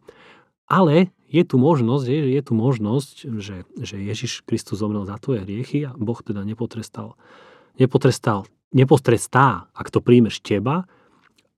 [0.66, 5.46] Ale je tu možnosť, je, je tu možnosť, že, že Ježiš Kristus zomrel za tvoje
[5.46, 7.14] hriechy a Boh teda nepotrestal,
[7.78, 10.86] nepotrestal, nepotrestá, ak to príjmeš teba,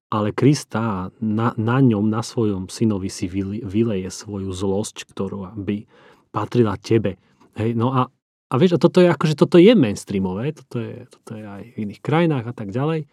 [0.08, 5.84] ale Krista na, na ňom, na svojom synovi si vyleje svoju zlosť, ktorú by
[6.32, 7.20] patrila tebe.
[7.56, 8.08] Hej, no a
[8.48, 11.84] a vieš, a toto je akože, toto je mainstreamové, toto je, toto je aj v
[11.84, 13.04] iných krajinách a tak ďalej.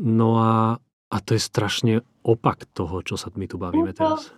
[0.00, 0.80] No a,
[1.12, 4.32] a to je strašne opak toho, čo sa my tu bavíme No teraz.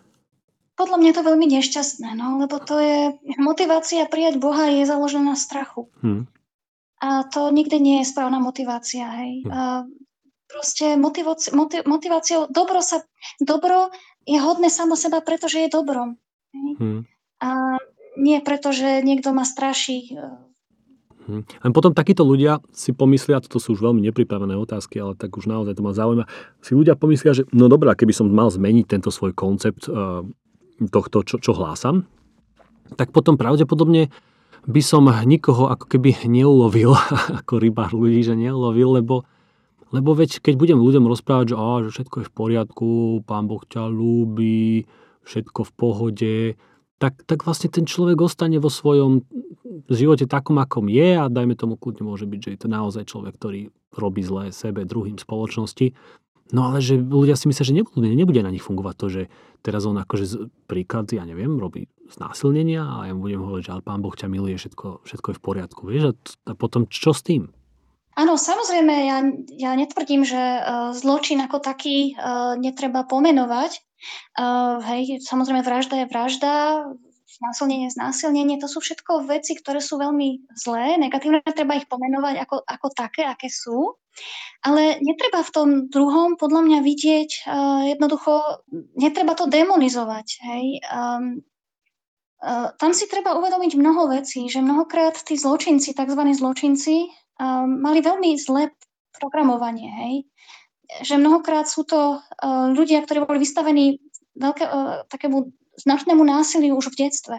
[0.74, 5.22] Podľa mňa je to veľmi nešťastné, no, lebo to je, motivácia prijať Boha je založená
[5.22, 5.86] na strachu.
[6.03, 6.26] Hm.
[6.99, 9.47] A to nikdy nie je správna motivácia, hej.
[9.47, 9.51] Hm.
[9.55, 9.61] A
[10.55, 13.03] proste motiváci- moti- motiváciou, dobro, sa,
[13.43, 13.91] dobro
[14.23, 16.15] je hodné samo seba, pretože je dobrom.
[16.55, 16.71] Hej.
[16.79, 17.01] Hm.
[17.43, 17.51] A
[18.15, 20.15] nie preto, že niekto ma straší.
[21.27, 21.43] Hm.
[21.43, 25.51] Len potom takíto ľudia si pomyslia, toto sú už veľmi nepripravené otázky, ale tak už
[25.51, 26.25] naozaj to ma zaujíma,
[26.63, 30.23] si ľudia pomyslia, že no dobré, keby som mal zmeniť tento svoj koncept uh,
[30.79, 32.07] tohto, čo, čo hlásam,
[32.95, 34.13] tak potom pravdepodobne
[34.65, 36.97] by som nikoho ako keby neulovil,
[37.43, 39.25] ako rybár ľudí, že neulovil, lebo,
[39.95, 42.88] lebo veď keď budem ľuďom rozprávať, že, á, že všetko je v poriadku,
[43.22, 44.90] pán Boh ťa ľúbi,
[45.22, 46.36] všetko v pohode,
[46.99, 49.22] tak, tak vlastne ten človek ostane vo svojom
[49.86, 53.38] živote takom, akom je a dajme tomu kľudne môže byť, že je to naozaj človek,
[53.38, 55.95] ktorý robí zlé sebe, druhým spoločnosti.
[56.53, 59.22] No ale že ľudia si myslia, že nebude, nebude na nich fungovať to, že
[59.64, 63.82] teraz on akože príklad, ja neviem, robí znásilnenia a ja mu budem hovoriť, že ale
[63.86, 65.80] pán Boh ťa miluje, všetko, všetko je v poriadku.
[65.88, 67.49] Vieš, a, t- a potom čo s tým?
[68.15, 69.19] Áno, samozrejme, ja,
[69.59, 73.83] ja netvrdím, že uh, zločin ako taký uh, netreba pomenovať.
[74.39, 76.55] Uh, hej, samozrejme, vražda je vražda,
[77.35, 82.57] znásilnenie znásilnenie, to sú všetko veci, ktoré sú veľmi zlé, negatívne, treba ich pomenovať ako,
[82.62, 83.99] ako také, aké sú.
[84.62, 88.62] Ale netreba v tom druhom podľa mňa vidieť, uh, jednoducho,
[88.95, 90.27] netreba to demonizovať.
[90.39, 90.65] Hej.
[90.87, 91.43] Um,
[92.39, 96.23] uh, tam si treba uvedomiť mnoho vecí, že mnohokrát tí zločinci, tzv.
[96.31, 97.11] zločinci,
[97.41, 98.70] um, mali veľmi zlé
[99.18, 99.91] programovanie.
[99.91, 100.14] Hej.
[101.07, 103.99] Že mnohokrát sú to uh, ľudia, ktorí boli vystavení
[104.37, 107.39] veľké, uh, takému značnému násiliu už v detstve.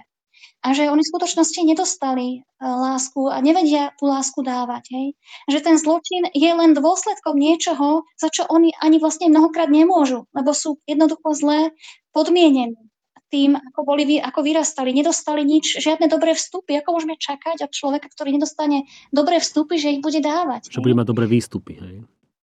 [0.65, 4.89] A že oni v skutočnosti nedostali uh, lásku a nevedia tú lásku dávať.
[4.91, 5.07] Hej.
[5.51, 10.51] Že ten zločin je len dôsledkom niečoho, za čo oni ani vlastne mnohokrát nemôžu, lebo
[10.51, 11.75] sú jednoducho zle
[12.15, 12.84] podmienení
[13.29, 16.77] tým, ako, boli, ako vyrastali, nedostali nič, žiadne dobré vstupy.
[16.79, 20.69] Ako môžeme čakať od človeka, ktorý nedostane dobré vstupy, že ich bude dávať?
[20.69, 21.73] Že bude mať dobré výstupy.
[21.81, 21.95] Hej?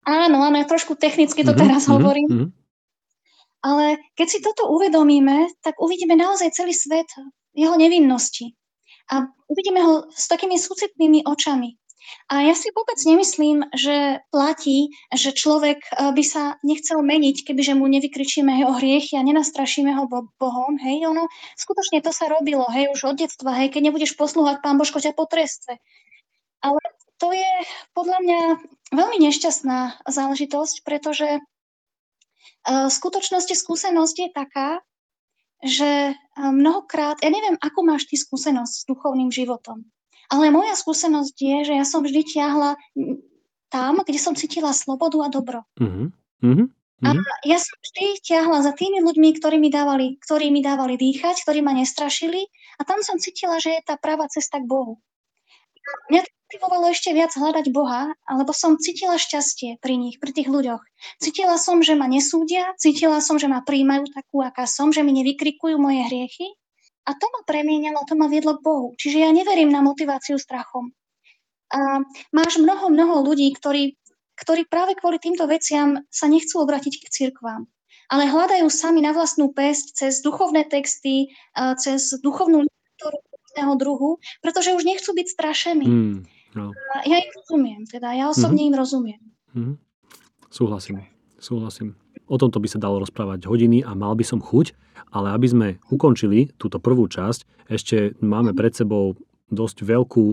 [0.04, 2.28] Áno, áno, ja trošku technicky to Mhm, teraz mhm, hovorím.
[2.30, 2.48] mhm.
[3.64, 7.08] Ale keď si toto uvedomíme, tak uvidíme naozaj celý svet
[7.56, 8.52] jeho nevinnosti.
[9.08, 11.76] A uvidíme ho s takými súcitnými očami.
[12.32, 17.74] A ja si vôbec nemyslím, že platí, že človek eh, by sa nechcel meniť, kebyže
[17.78, 20.80] mu nevykričíme jeho hriechy a nenastrašíme ho bo- Bohom.
[20.80, 21.28] Hej, ono,
[21.60, 25.14] skutočne to sa robilo, hej, už od detstva, hej, keď nebudeš poslúhať, pán Božko ťa
[25.14, 25.78] potrestce.
[26.64, 26.80] Ale
[27.20, 27.54] to je
[27.92, 28.42] podľa mňa
[28.96, 31.44] veľmi nešťastná záležitosť, pretože
[32.64, 34.70] v skutočnosti skúsenosť je taká,
[35.64, 39.88] že eh, mnohokrát, ja neviem, akú máš ty skúsenosť s duchovným životom,
[40.30, 43.20] ale moja skúsenosť je, že ja som vždy tiahla mm,
[43.74, 45.66] tam, kde som cítila slobodu a dobro.
[45.82, 46.14] Mhm,
[46.46, 46.66] mhm,
[47.04, 47.24] A mhm.
[47.50, 51.60] ja som vždy ťahla za tými ľuďmi, ktorí mi dávali, ktorí mi dávali dýchať, ktorí
[51.66, 52.48] ma nestrašili
[52.78, 55.02] a tam som cítila, že je tá práva cesta k Bohu.
[56.08, 60.48] Mňa to motivovalo ešte viac hľadať Boha, alebo som cítila šťastie pri nich, pri tých
[60.48, 60.80] ľuďoch.
[61.20, 65.12] Cítila som, že ma nesúdia, cítila som, že ma príjmajú takú, aká som, že mi
[65.12, 66.56] nevykrikujú moje hriechy
[67.04, 68.88] a to ma premienalo, to ma viedlo k Bohu.
[68.96, 70.96] Čiže ja neverím na motiváciu strachom.
[71.74, 73.98] A máš mnoho, mnoho ľudí, ktorí
[74.34, 77.70] ktorí práve kvôli týmto veciam sa nechcú obrátiť k cirkvám,
[78.10, 81.30] ale hľadajú sami na vlastnú pesť cez duchovné texty,
[81.78, 85.86] cez duchovnú literatúru rôzneho druhu, pretože už nechcú byť strašení.
[85.86, 86.18] Mm,
[86.58, 86.74] no.
[87.06, 89.22] Ja im rozumiem, teda ja osobne im rozumiem.
[89.54, 89.78] Mhm.
[90.54, 91.02] Súhlasím,
[91.42, 91.98] súhlasím.
[92.28, 94.72] O tomto by sa dalo rozprávať hodiny a mal by som chuť,
[95.12, 99.16] ale aby sme ukončili túto prvú časť, ešte máme pred sebou
[99.54, 100.24] dosť veľkú,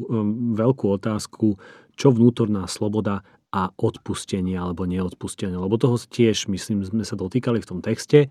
[0.56, 1.60] veľkú otázku,
[1.98, 3.20] čo vnútorná sloboda
[3.50, 5.58] a odpustenie alebo neodpustenie.
[5.58, 8.30] Lebo toho tiež, myslím, sme sa dotýkali v tom texte.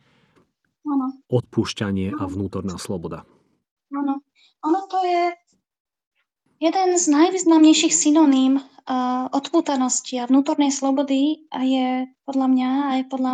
[0.87, 1.21] Ano.
[1.29, 3.27] Odpúšťanie a vnútorná sloboda.
[3.93, 4.23] Áno.
[4.65, 5.23] Ono to je
[6.59, 8.59] jeden z najvýznamnejších synoním
[9.29, 13.33] odpútanosti a vnútornej slobody je podľa mňa aj podľa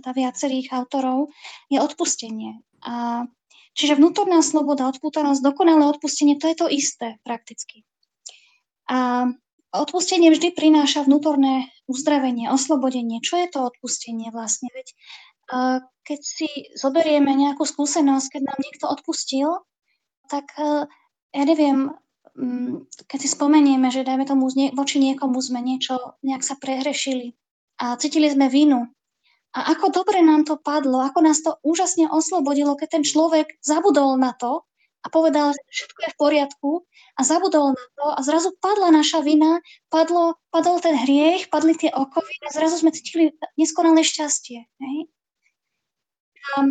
[0.00, 1.28] teda viacerých autorov
[1.68, 2.64] je odpustenie.
[2.80, 3.28] A
[3.70, 7.86] Čiže vnútorná sloboda, odpútanosť, dokonalé odpustenie, to je to isté prakticky.
[8.90, 9.30] A
[9.70, 13.22] odpustenie vždy prináša vnútorné uzdravenie, oslobodenie.
[13.22, 14.68] Čo je to odpustenie vlastne?
[14.74, 14.88] Veď
[16.02, 19.48] keď si zoberieme nejakú skúsenosť, keď nám niekto odpustil,
[20.26, 20.50] tak
[21.30, 21.94] ja neviem,
[23.06, 27.34] keď si spomenieme, že dajme tomu voči niekomu sme niečo, nejak sa prehrešili
[27.80, 28.90] a cítili sme vinu,
[29.50, 34.14] a ako dobre nám to padlo, ako nás to úžasne oslobodilo, keď ten človek zabudol
[34.14, 34.62] na to
[35.02, 36.70] a povedal, že všetko je v poriadku
[37.18, 39.58] a zabudol na to a zrazu padla naša vina,
[39.90, 44.70] padlo, padol ten hriech, padli tie okovy a zrazu sme cítili neskonalé šťastie.
[44.70, 44.96] Hej?
[46.54, 46.70] A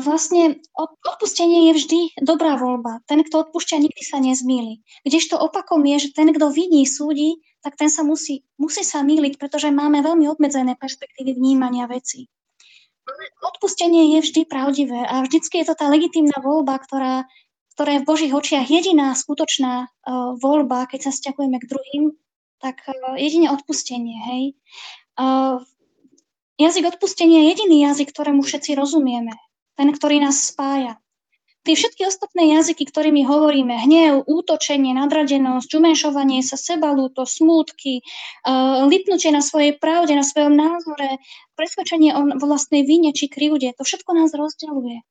[0.00, 0.58] vlastne
[1.04, 3.04] odpustenie je vždy dobrá voľba.
[3.04, 4.80] Ten, kto odpúšťa, nikdy sa nezmýli.
[5.04, 9.36] Kdežto opakom je, že ten, kto viní, súdi, tak ten sa musí, musí sa míliť,
[9.36, 12.28] pretože máme veľmi obmedzené perspektívy vnímania veci.
[13.42, 17.26] Odpustenie je vždy pravdivé a vždycky je to tá legitímna voľba, ktorá,
[17.74, 22.04] ktorá je v Božích očiach jediná skutočná uh, voľba, keď sa sťahujeme k druhým,
[22.62, 24.42] tak uh, jedine odpustenie, hej.
[25.18, 25.58] Uh,
[26.60, 29.34] jazyk odpustenia je jediný jazyk, ktorému všetci rozumieme.
[29.78, 31.00] Ten, ktorý nás spája.
[31.60, 38.00] Tie všetky ostatné jazyky, ktorými hovoríme, hnev, útočenie, nadradenosť, umenšovanie sa, sebalúto, smútky,
[38.48, 41.20] uh, lipnutie na svojej pravde, na svojom názore,
[41.60, 45.04] presvedčenie o vlastnej vine či krivde, to všetko nás rozdeľuje.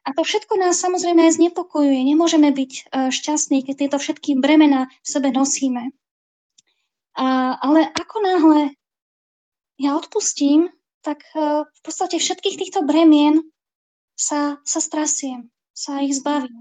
[0.00, 2.00] A to všetko nás samozrejme aj znepokojuje.
[2.00, 5.92] Nemôžeme byť uh, šťastní, keď tieto všetky bremena v sebe nosíme.
[7.12, 8.60] Uh, ale ako náhle
[9.76, 13.44] ja odpustím, tak uh, v podstate všetkých týchto bremien
[14.16, 16.60] sa, sa strasiem, sa ich zbavím.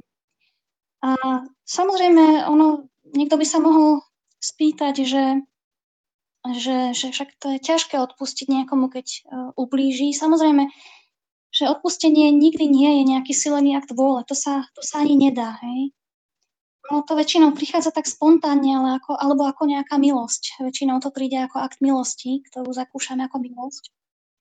[0.99, 1.15] A
[1.63, 4.03] samozrejme, ono, niekto by sa mohol
[4.39, 5.25] spýtať, že,
[6.55, 10.11] že, že však to je ťažké odpustiť niekomu, keď uh, ublíži.
[10.15, 10.67] Samozrejme,
[11.49, 14.21] že odpustenie nikdy nie je nejaký silený akt vôle.
[14.27, 15.57] To sa, to sa ani nedá.
[15.63, 15.91] Hej?
[16.89, 20.57] No to väčšinou prichádza tak spontánne, ale ako, alebo ako nejaká milosť.
[20.63, 23.93] Väčšinou to príde ako akt milosti, ktorú zakúšame ako milosť.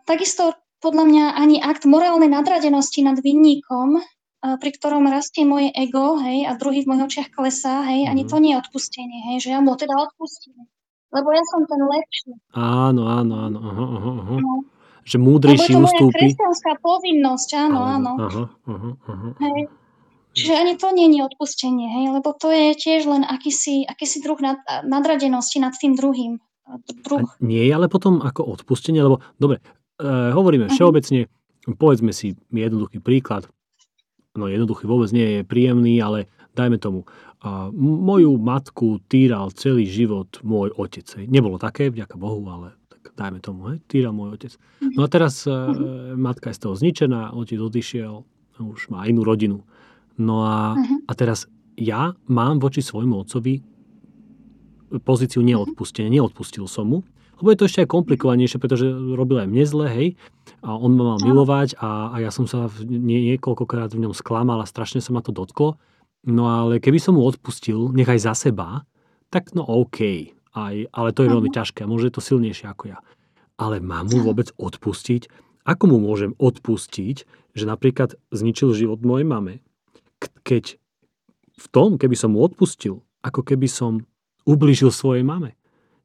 [0.09, 4.01] Takisto podľa mňa ani akt morálnej nadradenosti nad vinníkom,
[4.41, 8.11] pri ktorom rastie moje ego, hej, a druhý v mojich očiach klesá, hej, mm.
[8.15, 8.31] ani mhm.
[8.31, 10.65] to nie je odpustenie, hej, že ja mu teda odpustím.
[11.09, 12.31] Lebo ja som ten lepší.
[12.53, 13.59] Áno, áno, áno.
[13.65, 14.35] Aha, aha, aha.
[14.45, 14.55] No.
[15.09, 16.05] Že múdrejší Lebo je to ustúpi.
[16.05, 18.13] moja kresťanská povinnosť, áno, áno.
[18.21, 19.29] Aha, aha, aha.
[19.41, 19.61] Hej.
[20.37, 24.39] Čiže ani to nie je odpustenie, hej, lebo to je tiež len akýsi, akýsi druh
[24.39, 26.39] nad, nadradenosti nad tým druhým.
[27.09, 27.25] Druh.
[27.25, 30.77] A nie je ale potom ako odpustenie, lebo dobre, e, hovoríme uh-huh.
[30.79, 31.27] všeobecne,
[31.77, 33.51] povedzme si jednoduchý príklad,
[34.39, 37.07] no jednoduchý vôbec nie je príjemný, ale dajme tomu,
[37.39, 41.07] a moju matku týral celý život môj otec.
[41.07, 41.31] Hej.
[41.31, 44.53] Nebolo také, vďaka Bohu, ale tak dajme tomu, hej, týral môj otec.
[44.83, 46.19] No a teraz uh-huh.
[46.19, 48.27] matka je z toho zničená, otec odišiel,
[48.59, 49.63] už má inú rodinu.
[50.19, 50.75] No a,
[51.07, 51.47] a teraz
[51.79, 53.63] ja mám voči svojmu otcovi
[55.07, 56.11] pozíciu neodpustenia.
[56.11, 57.07] Neodpustil som mu,
[57.39, 60.09] lebo je to ešte aj komplikovanejšie, pretože robil aj mne zle, hej,
[60.62, 64.59] a on ma mal milovať a, a ja som sa nie, niekoľkokrát v ňom sklamal
[64.59, 65.78] a strašne sa ma to dotklo.
[66.26, 68.82] No ale keby som mu odpustil, nechaj za seba,
[69.30, 72.97] tak no OK, aj, ale to je veľmi ťažké a možno je to silnejšie ako
[72.97, 72.99] ja.
[73.59, 75.30] Ale mám mu vôbec odpustiť?
[75.62, 77.16] Ako mu môžem odpustiť,
[77.55, 79.55] že napríklad zničil život mojej mame,
[80.43, 80.78] keď
[81.59, 84.07] v tom, keby som mu odpustil, ako keby som
[84.47, 85.58] ubližil svojej mame.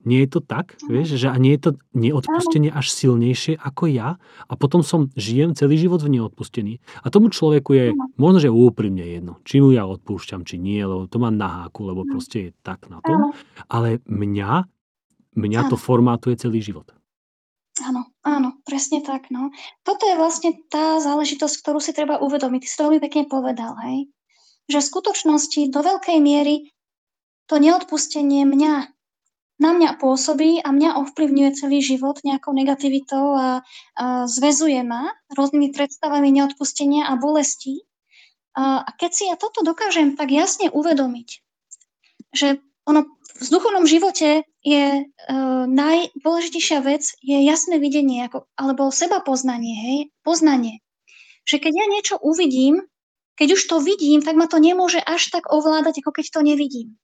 [0.03, 4.19] Nie je to tak, vieš, že a nie je to neodpustenie až silnejšie ako ja
[4.47, 6.83] a potom som žijem celý život v neodpustení.
[7.03, 7.85] A tomu človeku je
[8.19, 11.87] možno, že úprimne jedno, či mu ja odpúšťam, či nie, lebo to má na háku,
[11.87, 13.31] lebo proste je tak na tom.
[13.71, 14.67] Ale mňa,
[15.39, 16.91] mňa to formátuje celý život.
[17.81, 19.33] Áno, áno, presne tak.
[19.33, 19.49] No.
[19.81, 22.59] Toto je vlastne tá záležitosť, ktorú si treba uvedomiť.
[22.61, 24.13] Ty si to veľmi pekne povedal, hej?
[24.69, 26.69] Že v skutočnosti do veľkej miery
[27.49, 28.92] to neodpustenie mňa
[29.63, 33.63] na mňa pôsobí a mňa ovplyvňuje celý život nejakou negativitou a,
[33.95, 37.87] a zväzuje ma rôznymi predstavami neodpustenia a bolesti.
[38.59, 41.39] A, a keď si ja toto dokážem tak jasne uvedomiť,
[42.35, 49.23] že ono v duchovnom živote je uh, najdôležitejšia vec je jasné videnie, ako, alebo seba
[49.23, 50.83] poznanie, hej, poznanie.
[51.47, 52.83] Že keď ja niečo uvidím,
[53.35, 56.95] keď už to vidím, tak ma to nemôže až tak ovládať, ako keď to nevidím.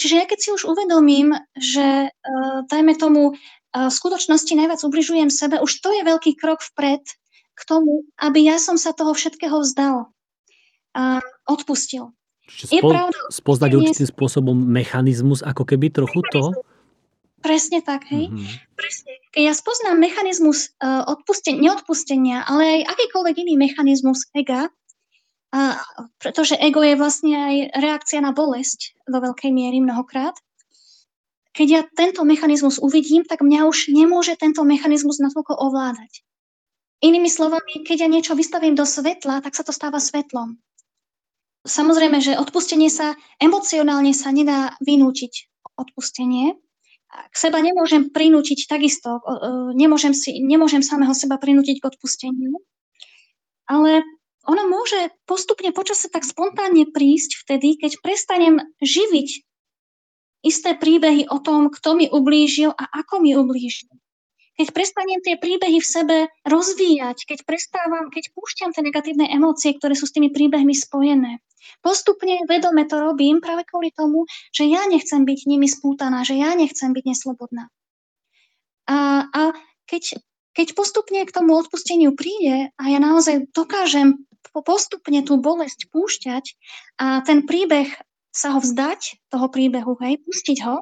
[0.00, 5.28] Čiže ja keď si už uvedomím, že uh, dajme tomu, uh, v skutočnosti najviac ubližujem
[5.28, 7.04] sebe, už to je veľký krok vpred
[7.52, 10.08] k tomu, aby ja som sa toho všetkého vzdal
[10.96, 12.12] a odpustil.
[12.48, 16.52] Čiže spo, pravda, spoznať určitým spôsobom mechanizmus, ako keby trochu to?
[17.42, 18.30] Presne tak, hej.
[18.30, 18.78] Mm-hmm.
[18.78, 19.12] Presne.
[19.34, 24.70] Keď ja spoznám mechanizmus uh, odpusten- neodpustenia, ale aj akýkoľvek iný mechanizmus ega,
[25.52, 25.76] uh,
[26.18, 30.34] pretože ego je vlastne aj reakcia na bolesť do veľkej miery mnohokrát,
[31.52, 36.24] keď ja tento mechanizmus uvidím, tak mňa už nemôže tento mechanizmus natoľko ovládať.
[37.04, 40.56] Inými slovami, keď ja niečo vystavím do svetla, tak sa to stáva svetlom.
[41.68, 46.56] Samozrejme, že odpustenie sa, emocionálne sa nedá vynúčiť odpustenie.
[47.12, 49.20] K seba nemôžem prinútiť takisto,
[49.76, 52.56] nemôžem, si, nemôžem samého seba prinútiť k odpusteniu,
[53.68, 54.00] ale
[54.48, 59.28] ono môže postupne počase tak spontánne prísť vtedy, keď prestanem živiť
[60.42, 63.92] isté príbehy o tom, kto mi ublížil a ako mi ublížil
[64.62, 69.96] keď prestanem tie príbehy v sebe rozvíjať, keď prestávam, keď púšťam tie negatívne emócie, ktoré
[69.96, 71.40] sú s tými príbehmi spojené.
[71.80, 76.52] Postupne vedome to robím práve kvôli tomu, že ja nechcem byť nimi spútaná, že ja
[76.52, 77.72] nechcem byť neslobodná.
[78.86, 79.40] A, a
[79.88, 80.20] keď,
[80.52, 84.20] keď postupne k tomu odpusteniu príde a ja naozaj dokážem
[84.50, 86.44] postupne tú bolesť púšťať
[86.98, 87.88] a ten príbeh
[88.32, 90.80] sa ho vzdať, toho príbehu, hej, pustiť ho,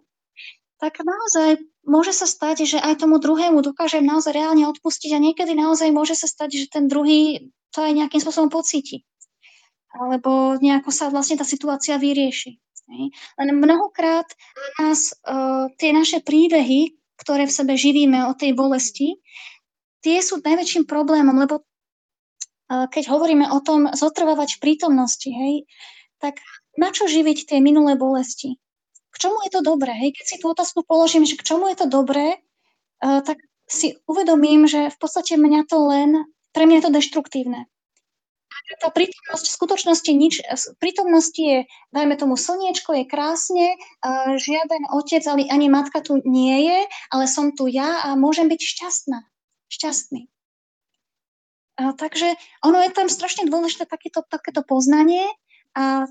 [0.80, 5.52] tak naozaj môže sa stať, že aj tomu druhému dokážem naozaj reálne odpustiť a niekedy
[5.52, 9.04] naozaj môže sa stať, že ten druhý to aj nejakým spôsobom pocíti.
[9.90, 12.56] Alebo nejako sa vlastne tá situácia vyrieši.
[13.38, 14.26] Len mnohokrát
[14.82, 19.20] nás uh, tie naše príbehy, ktoré v sebe živíme o tej bolesti,
[20.02, 21.62] tie sú najväčším problémom, lebo
[22.70, 25.66] keď hovoríme o tom zotrvávať v prítomnosti, hej,
[26.22, 26.38] tak
[26.78, 28.56] na čo živiť tie minulé bolesti?
[29.10, 29.92] k čomu je to dobré?
[29.92, 30.10] Hej?
[30.16, 32.38] Keď si tú otázku položím, že k čomu je to dobré,
[33.02, 36.10] uh, tak si uvedomím, že v podstate mňa to len,
[36.50, 37.60] pre mňa je to deštruktívne.
[38.78, 40.34] Tá prítomnosť v skutočnosti nič,
[40.78, 41.58] prítomnosti je,
[41.90, 46.78] dajme tomu, slniečko je krásne, uh, žiaden otec ale ani matka tu nie je,
[47.10, 49.26] ale som tu ja a môžem byť šťastná,
[49.70, 50.30] šťastný.
[51.80, 55.24] Takže ono je tam strašne dôležité takéto, takéto poznanie
[55.72, 56.04] a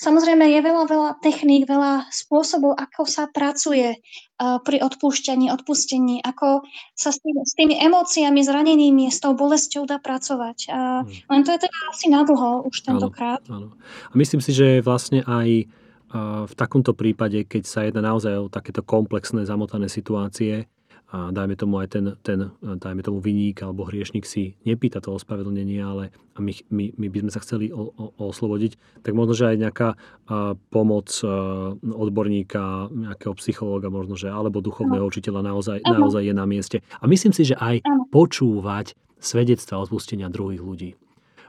[0.00, 6.64] Samozrejme je veľa, veľa techník, veľa spôsobov, ako sa pracuje uh, pri odpúšťaní, odpustení, ako
[6.96, 10.72] sa s, tým, s tými emóciami, zranenými, s tou bolesťou dá pracovať.
[10.72, 13.44] Uh, len to je teda asi nadlho už tentokrát.
[13.52, 13.76] Áno, áno.
[14.08, 18.48] A myslím si, že vlastne aj uh, v takomto prípade, keď sa jedná naozaj o
[18.48, 20.64] takéto komplexné, zamotané situácie,
[21.10, 25.82] a dajme tomu aj ten, ten dajme tomu vyník alebo hriešnik si nepýta to ospravedlnenie,
[25.82, 29.56] ale my, my, my by sme sa chceli o, o, oslobodiť, tak možno, že aj
[29.58, 36.34] nejaká a, pomoc a, odborníka, nejakého psychológa možno, že alebo duchovného učiteľa naozaj, naozaj je
[36.34, 36.78] na mieste.
[37.02, 37.82] A myslím si, že aj
[38.14, 40.90] počúvať svedectva odpustenia druhých ľudí.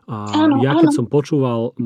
[0.09, 0.27] A
[0.59, 1.77] ja keď som počúval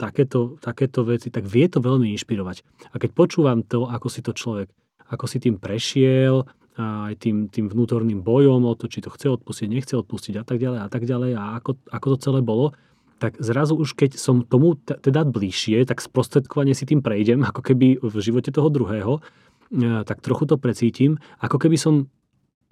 [0.00, 2.64] takéto, takéto veci, tak vie to veľmi inšpirovať.
[2.90, 4.72] A keď počúvam to, ako si to človek,
[5.12, 9.68] ako si tým prešiel, aj tým, tým vnútorným bojom o to, či to chce odpustiť,
[9.68, 12.72] nechce odpustiť a tak ďalej a tak ďalej a ako, ako to celé bolo,
[13.20, 17.60] tak zrazu už keď som tomu t- teda bližšie, tak sprostredkovane si tým prejdem, ako
[17.60, 22.08] keby v živote toho druhého, e, tak trochu to precítim, ako keby som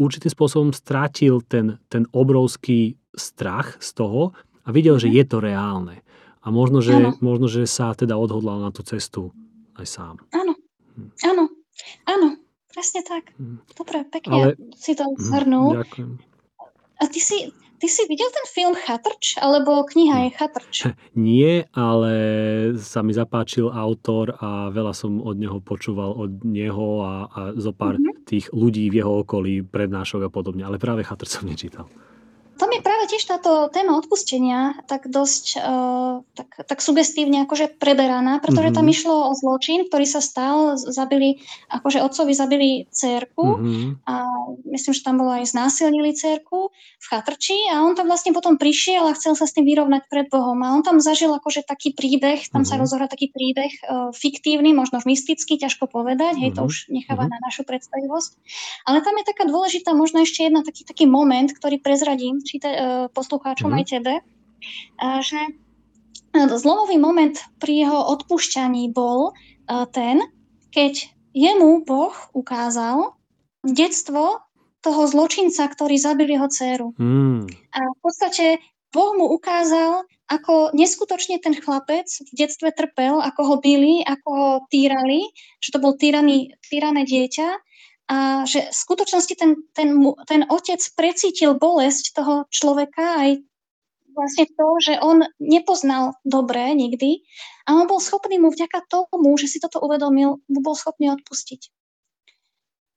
[0.01, 4.33] určitým spôsobom strátil ten, ten obrovský strach z toho
[4.65, 6.01] a videl, že je to reálne.
[6.41, 9.37] A možno, že, možno, že sa teda odhodlal na tú cestu
[9.77, 10.15] aj sám.
[10.33, 10.57] Áno,
[10.97, 11.11] hm.
[11.29, 11.45] áno,
[12.09, 12.29] áno.
[12.71, 13.35] Presne tak.
[13.35, 13.59] Hm.
[13.75, 14.47] Dobre, pekne Ale...
[14.79, 15.69] si to hm, zhrnul.
[15.83, 16.11] Ďakujem.
[17.01, 17.49] A ty si,
[17.81, 20.75] ty si videl ten film Chatrč, alebo kniha je Chatrč?
[21.17, 22.13] Nie, ale
[22.77, 27.73] sa mi zapáčil autor a veľa som od neho počúval od neho a, a zo
[27.73, 28.29] pár mm-hmm.
[28.29, 30.63] tých ľudí v jeho okolí, prednášok a podobne.
[30.63, 31.89] Ale práve Chatrč som nečítal.
[32.61, 38.39] Tam je práve tiež táto téma odpustenia tak dosť uh, tak, tak sugestívne akože preberaná,
[38.39, 38.79] pretože mm-hmm.
[38.79, 38.95] tam mhm.
[38.95, 44.07] išlo o zločin, ktorý sa stal, zabili, akože otcovi zabili cerku mm-hmm.
[44.07, 44.15] a
[44.71, 49.09] myslím, že tam bolo aj znásilnili cerku v chatrči a on tam vlastne potom prišiel
[49.11, 52.47] a chcel sa s tým vyrovnať pred Bohom a on tam zažil akože taký príbeh,
[52.49, 52.69] tam mm-hmm.
[52.69, 52.83] sa mhm.
[52.87, 56.59] rozohrá taký príbeh uh, fiktívny, možno mystický, ťažko povedať, hej, mm-hmm.
[56.59, 56.69] to mhm.
[56.69, 57.41] už necháva mm-hmm.
[57.41, 58.31] na našu predstavivosť.
[58.85, 63.00] Ale tam je taká dôležitá, možno ešte jedna taký, taký moment, ktorý prezradím, číta, uh,
[63.09, 63.81] poslucháčom mm-hmm.
[63.81, 64.15] aj tebe,
[65.25, 65.41] že
[66.31, 69.35] Zlomový moment pri jeho odpúšťaní bol
[69.91, 70.23] ten,
[70.71, 73.19] keď jemu Boh ukázal
[73.67, 74.39] detstvo
[74.81, 76.89] toho zločinca, ktorý zabil jeho dceru.
[76.97, 77.51] Mm.
[77.75, 78.63] A v podstate
[78.95, 84.51] Boh mu ukázal, ako neskutočne ten chlapec v detstve trpel, ako ho byli, ako ho
[84.71, 85.27] týrali,
[85.59, 87.49] že to bol týraný, týrané dieťa
[88.11, 89.95] a že v skutočnosti ten, ten,
[90.27, 93.31] ten otec precítil bolesť toho človeka aj
[94.11, 97.23] vlastne to, že on nepoznal dobre nikdy
[97.71, 101.71] a on bol schopný mu vďaka tomu, že si toto uvedomil, mu bol schopný odpustiť.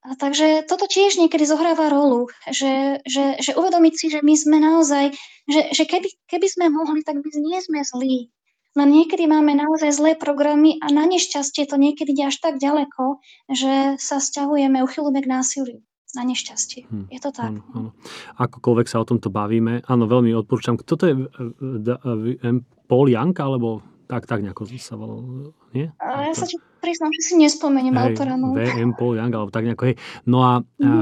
[0.04, 4.60] A takže toto tiež niekedy zohráva rolu, že, že, že uvedomiť si, že my sme
[4.60, 5.16] naozaj,
[5.48, 8.33] že, že keby, keby sme mohli, tak my nie sme zlí.
[8.74, 13.22] Len niekedy máme naozaj zlé programy a na nešťastie to niekedy ide až tak ďaleko,
[13.50, 15.78] že sa stiahujeme, uchylujeme k násiliu
[16.14, 16.86] na nešťastie.
[16.86, 17.06] Hm.
[17.10, 17.50] Je to tak.
[17.50, 17.90] Áno, áno.
[18.38, 20.78] Akokoľvek sa o tomto bavíme, áno, veľmi odporúčam.
[20.78, 25.90] Toto je eh, eh, Paul Young, alebo tak, tak nejako sa volal, nie?
[25.98, 28.36] Ja sa ti priznám, že si nespomeniem hey, autora.
[28.36, 28.52] No.
[28.54, 29.96] VM Paul Young, alebo tak nejako, hej.
[30.28, 30.86] No a, mm.
[30.86, 30.92] a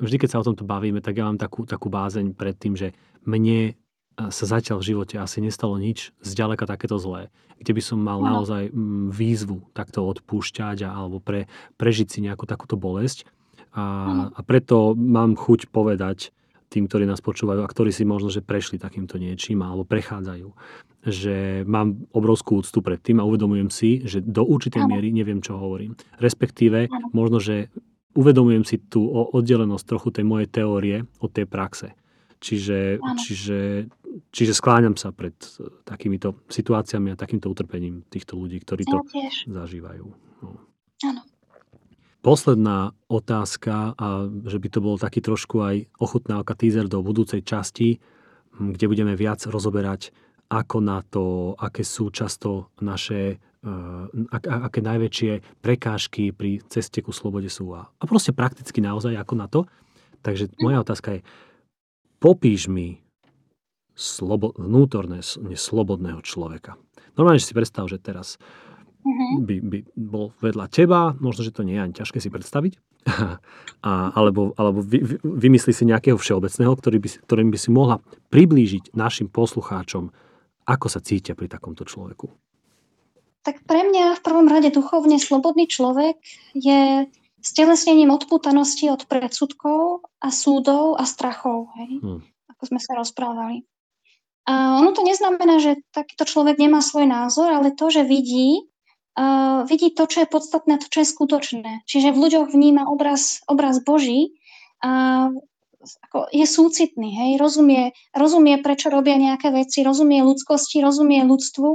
[0.00, 2.94] vždy, keď sa o tomto bavíme, tak ja mám takú, takú bázeň pred tým, že
[3.26, 3.74] mne
[4.16, 8.40] sa zatiaľ v živote asi nestalo nič zďaleka takéto zlé, kde by som mal no.
[8.40, 8.70] naozaj
[9.12, 11.48] výzvu takto odpúšťať a, alebo pre,
[11.80, 13.24] prežiť si nejakú takúto bolesť.
[13.72, 16.28] A, a preto mám chuť povedať
[16.72, 20.48] tým, ktorí nás počúvajú a ktorí si možno, že prešli takýmto niečím alebo prechádzajú,
[21.04, 25.60] že mám obrovskú úctu pred tým a uvedomujem si, že do určitej miery neviem, čo
[25.60, 25.96] hovorím.
[26.16, 27.68] Respektíve, možno, že
[28.16, 31.92] uvedomujem si tú oddelenosť trochu tej mojej teórie od tej praxe.
[32.42, 33.86] Čiže, čiže,
[34.32, 35.34] čiže skláňam sa pred
[35.84, 38.98] takýmito situáciami a takýmto utrpením týchto ľudí, ktorí to
[39.48, 40.06] zažívajú.
[40.42, 40.48] No.
[41.06, 41.22] Áno.
[42.22, 47.98] Posledná otázka, a že by to bol taký trošku aj ochutnávka teaser do budúcej časti,
[48.54, 50.14] kde budeme viac rozoberať,
[50.46, 54.06] ako na to, aké sú často naše, uh,
[54.46, 59.48] aké najväčšie prekážky pri ceste ku slobode sú a, a proste prakticky naozaj ako na
[59.50, 59.66] to.
[60.22, 61.20] Takže moja otázka je,
[62.22, 63.02] popíš mi
[63.92, 66.80] slobo, vnútorné, neslobodného človeka.
[67.16, 68.40] Normálne, že si predstav, že teraz
[69.04, 69.44] uh-huh.
[69.44, 72.72] by, by bol vedľa teba, možno, že to nie je ani ťažké si predstaviť,
[73.88, 78.00] a, alebo, alebo vy, vy, vymyslí si nejakého všeobecného, ktorý by, ktorým by si mohla
[78.30, 80.08] priblížiť našim poslucháčom,
[80.64, 82.30] ako sa cítia pri takomto človeku.
[83.42, 86.14] Tak pre mňa v prvom rade duchovne slobodný človek
[86.54, 87.10] je
[87.42, 91.98] stelesnením odputanosti od predsudkov a súdov a strachov, hej?
[91.98, 92.22] Hmm.
[92.54, 93.66] ako sme sa rozprávali.
[94.42, 98.66] A ono to neznamená, že takýto človek nemá svoj názor, ale to, že vidí,
[99.14, 101.72] uh, vidí to, čo je podstatné, to, čo je skutočné.
[101.86, 104.34] Čiže v ľuďoch vníma obraz, obraz Boží
[104.82, 105.30] a
[105.82, 111.68] ako je súcitný, hej, rozumie, rozumie, prečo robia nejaké veci, rozumie ľudskosti, rozumie ľudstvu,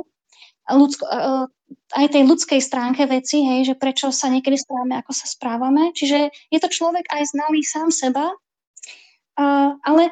[0.68, 1.48] ľudsko, uh,
[1.95, 5.95] aj tej ľudskej stránke veci, hej, že prečo sa niekedy správame, ako sa správame.
[5.95, 8.35] Čiže je to človek aj znalý sám seba,
[9.39, 10.11] uh, ale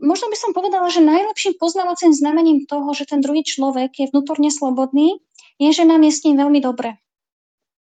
[0.00, 4.48] možno by som povedala, že najlepším poznávacím znamením toho, že ten druhý človek je vnútorne
[4.52, 5.20] slobodný,
[5.56, 7.00] je, že nám je s ním veľmi dobre.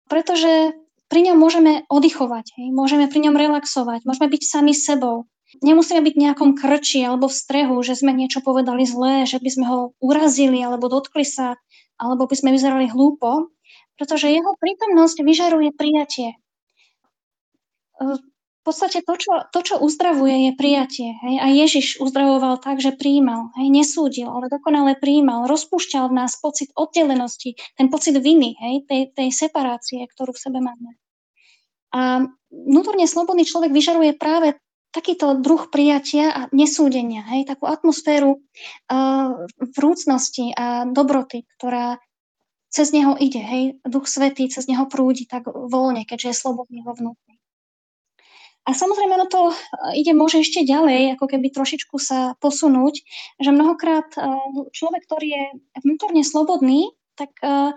[0.07, 0.77] Pretože
[1.09, 2.67] pri ňom môžeme oddychovať, hej?
[2.73, 5.29] môžeme pri ňom relaxovať, môžeme byť sami sebou.
[5.61, 9.49] Nemusíme byť v nejakom krči alebo v strehu, že sme niečo povedali zlé, že by
[9.53, 11.61] sme ho urazili alebo dotkli sa,
[12.01, 13.53] alebo by sme vyzerali hlúpo,
[13.93, 16.33] pretože jeho prítomnosť vyžaruje prijatie
[18.63, 21.19] v podstate to, čo, to, čo uzdravuje, je prijatie.
[21.19, 21.35] Hej?
[21.43, 23.67] A Ježiš uzdravoval tak, že príjmal, hej?
[23.67, 25.51] nesúdil, ale dokonale príjmal.
[25.51, 28.87] Rozpúšťal v nás pocit oddelenosti, ten pocit viny, hej?
[28.87, 30.95] Tej, tej separácie, ktorú v sebe máme.
[31.91, 34.55] A vnútorne slobodný človek vyžaruje práve
[34.95, 37.43] takýto druh prijatia a nesúdenia, hej?
[37.43, 39.43] takú atmosféru uh,
[39.75, 41.99] vrúcnosti a dobroty, ktorá
[42.71, 43.63] cez neho ide, hej?
[43.83, 47.32] Duch Svetý cez neho prúdi tak voľne, keďže je slobodný vo vnútri.
[48.63, 49.55] A samozrejme, no to e,
[49.99, 52.95] ide môže ešte ďalej, ako keby trošičku sa posunúť,
[53.43, 54.19] že mnohokrát e,
[54.71, 55.43] človek, ktorý je
[55.83, 57.75] vnútorne slobodný, tak e,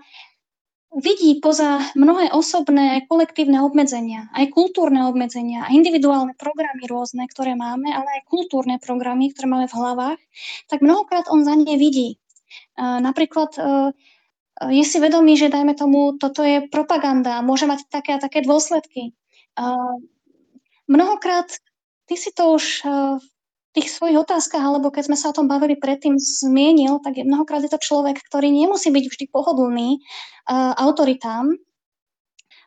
[0.95, 7.59] vidí poza mnohé osobné aj kolektívne obmedzenia, aj kultúrne obmedzenia, aj individuálne programy rôzne, ktoré
[7.59, 10.21] máme, ale aj kultúrne programy, ktoré máme v hlavách,
[10.71, 12.15] tak mnohokrát on za ne vidí.
[12.79, 13.51] Napríklad
[14.71, 19.11] je si vedomý, že dajme tomu, toto je propaganda môže mať také a také dôsledky
[20.87, 21.47] mnohokrát
[22.07, 23.25] ty si to už eh, v
[23.75, 27.61] tých svojich otázkach, alebo keď sme sa o tom bavili predtým, zmienil, tak je, mnohokrát
[27.61, 30.01] je to človek, ktorý nemusí byť vždy pohodlný
[30.49, 31.53] uh, autoritám,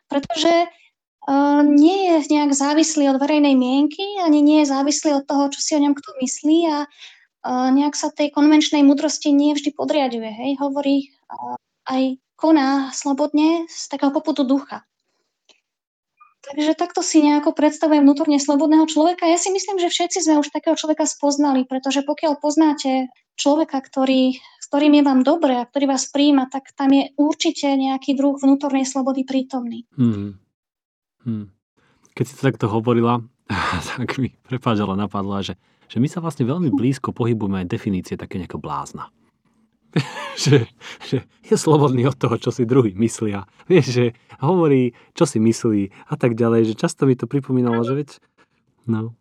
[0.07, 5.51] pretože uh, nie je nejak závislý od verejnej mienky, ani nie je závislý od toho,
[5.51, 6.87] čo si o ňom kto myslí a
[7.49, 10.29] nejak sa tej konvenčnej múdrosti nie vždy podriaduje.
[10.29, 10.51] Hej?
[10.61, 11.09] Hovorí
[11.89, 14.85] aj koná slobodne z takého poputu ducha.
[16.41, 19.29] Takže takto si nejako predstavujem vnútorne slobodného človeka.
[19.29, 24.41] Ja si myslím, že všetci sme už takého človeka spoznali, pretože pokiaľ poznáte človeka, ktorý,
[24.41, 28.41] s ktorým je vám dobre a ktorý vás príjma, tak tam je určite nejaký druh
[28.41, 29.85] vnútornej slobody prítomný.
[29.93, 30.41] Hmm.
[31.21, 31.53] Hmm.
[32.17, 33.21] Keď si to takto hovorila,
[34.01, 35.53] tak mi prepáčala, napadla, že,
[35.85, 39.13] že my sa vlastne veľmi blízko pohybujeme aj definície také nejakého blázna.
[40.43, 40.67] že,
[41.07, 43.43] že je slobodný od toho, čo si druhý myslia.
[43.67, 44.05] Vieš, že
[44.39, 48.09] hovorí, čo si myslí a tak ďalej, že často mi to pripomínalo, že veď,
[48.87, 49.15] no.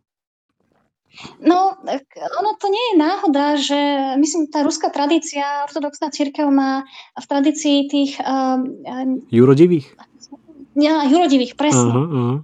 [1.42, 1.74] No,
[2.14, 3.80] ono to nie je náhoda, že
[4.22, 6.86] myslím, tá ruská tradícia, ortodoxná církev má
[7.18, 8.12] v tradícii tých...
[8.22, 8.62] Uh,
[9.34, 9.90] jurodivých?
[10.78, 11.90] Ja, jurodivých, presne.
[11.90, 12.36] Uh-huh, uh-huh.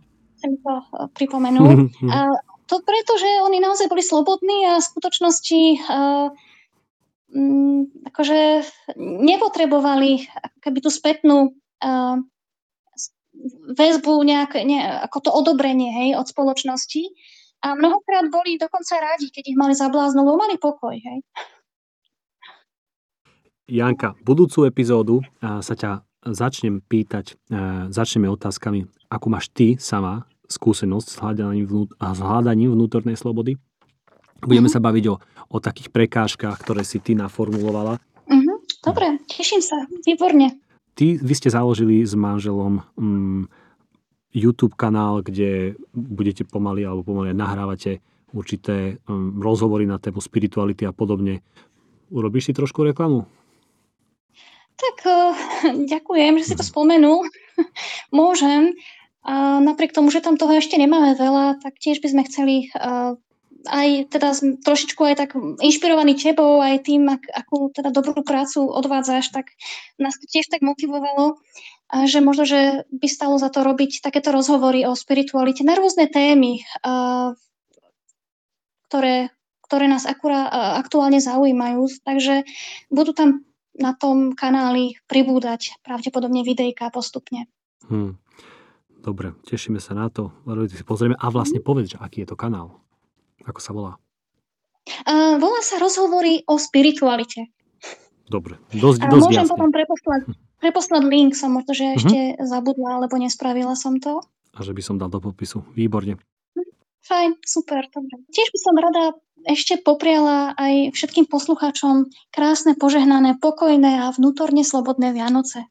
[0.43, 1.86] Chcem to uh, pripomenul.
[2.11, 2.36] uh,
[2.66, 6.35] to preto, že oni naozaj boli slobodní a v skutočnosti uh,
[8.07, 8.62] akože
[8.98, 10.31] nepotrebovali
[10.62, 12.16] keby tú spätnú uh,
[13.77, 17.03] väzbu, nejak, ne, ako to odobrenie hej, od spoločnosti.
[17.65, 20.94] A mnohokrát boli dokonca rádi, keď ich mali za bláznu, lebo mali pokoj.
[20.94, 21.24] Hej.
[23.66, 30.31] Janka, budúcu epizódu uh, sa ťa začnem pýtať, uh, začneme otázkami, ako máš ty sama
[30.47, 33.59] skúsenosť s hľadaním, vnút- s hľadaním vnútornej slobody.
[34.43, 34.77] Budeme mm-hmm.
[34.77, 35.15] sa baviť o,
[35.53, 37.97] o takých prekážkach, ktoré si ty naformulovala.
[38.29, 38.57] Mm-hmm.
[38.85, 40.61] Dobre, teším sa, výborne.
[40.97, 43.45] Ty, vy ste založili s manželom um,
[44.33, 48.01] YouTube kanál, kde budete pomaly alebo pomaly nahrávate
[48.33, 51.41] určité um, rozhovory na tému spirituality a podobne.
[52.13, 53.25] Urobíš si trošku reklamu?
[54.77, 55.33] Tak uh,
[55.93, 57.25] ďakujem, že si to spomenul.
[58.13, 58.77] Môžem.
[59.27, 63.19] A napriek tomu, že tam toho ešte nemáme veľa, tak tiež by sme chceli uh,
[63.67, 64.33] aj teda
[64.63, 65.31] trošičku aj tak
[65.61, 69.53] inšpirovaný tebou, aj tým, ak, akú teda dobrú prácu odvádzaš, tak
[69.99, 71.39] nás to tiež tak motivovalo,
[72.07, 76.67] že možno, že by stalo za to robiť takéto rozhovory o spiritualite na rôzne témy,
[78.91, 79.31] ktoré,
[79.67, 81.87] ktoré nás akurá, aktuálne zaujímajú.
[82.03, 82.43] Takže
[82.91, 87.47] budú tam na tom kanáli pribúdať pravdepodobne videjka postupne.
[87.87, 88.19] Hmm.
[89.07, 90.35] Dobre, tešíme sa na to.
[90.67, 92.83] Si pozrieme a vlastne povedz, aký je to kanál.
[93.45, 93.93] Ako sa volá?
[95.05, 97.51] Uh, volá sa rozhovory o spiritualite.
[98.27, 99.53] Dobre, dosť, dosť Môžem jasne.
[99.55, 100.21] potom preposlať,
[100.59, 101.99] preposlať link, som možno, že uh-huh.
[102.01, 104.23] ešte zabudla, alebo nespravila som to.
[104.57, 105.63] A že by som dal do popisu.
[105.75, 106.19] Výborne.
[107.07, 108.19] Fajn, super, dobre.
[108.35, 109.05] Tiež by som rada
[109.47, 115.71] ešte popriala aj všetkým poslucháčom krásne, požehnané, pokojné a vnútorne slobodné Vianoce.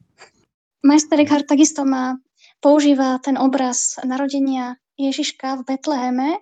[0.80, 2.16] Majster Eckhart takisto má,
[2.64, 6.40] používa ten obraz narodenia Ježiška v Betleheme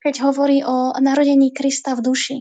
[0.00, 2.36] keď hovorí o narodení Krista v duši.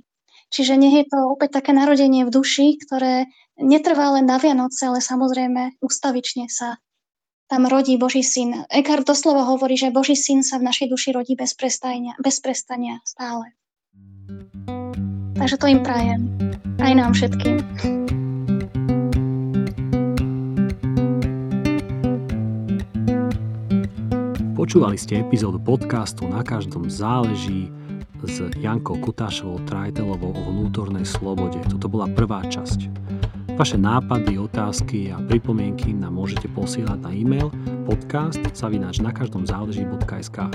[0.50, 3.30] Čiže nech je to opäť také narodenie v duši, ktoré
[3.62, 6.82] netrvá len na Vianoce, ale samozrejme ustavične sa
[7.50, 8.66] tam rodí Boží syn.
[8.70, 13.02] Eckhart doslova hovorí, že Boží syn sa v našej duši rodí bez prestania, bez prestania
[13.06, 13.58] stále.
[15.34, 16.22] Takže to im prajem.
[16.78, 18.19] Aj nám všetkým.
[24.70, 27.74] Počúvali ste epizódu podcastu Na každom záleží
[28.22, 31.58] s Jankou Kutášovou Trajtelovou o vnútornej slobode.
[31.74, 32.86] Toto bola prvá časť.
[33.58, 37.50] Vaše nápady, otázky a pripomienky nám môžete posielať na e-mail
[37.90, 40.54] podcast zavináč na každom záleží.sk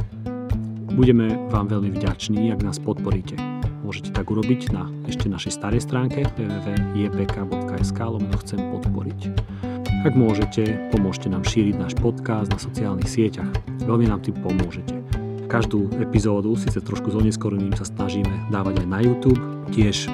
[0.94, 3.34] Budeme vám veľmi vďační, ak nás podporíte.
[3.82, 9.73] Môžete tak urobiť na ešte našej starej stránke www.jpk.sk lomeno chcem podporiť.
[10.04, 13.48] Ak môžete, pomôžte nám šíriť náš podcast na sociálnych sieťach.
[13.88, 15.00] Veľmi nám tým pomôžete.
[15.48, 19.40] Každú epizódu, síce trošku s oneskoreným, sa snažíme dávať aj na YouTube,
[19.72, 20.12] tiež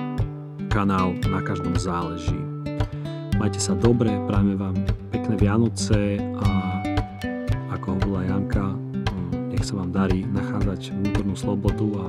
[0.70, 2.38] kanál na každom záleží.
[3.34, 4.78] Majte sa dobre, prajme vám
[5.10, 6.50] pekné Vianoce a
[7.74, 8.70] ako hovorila Janka,
[9.50, 12.06] nech sa vám darí nachádzať vnútornú slobodu a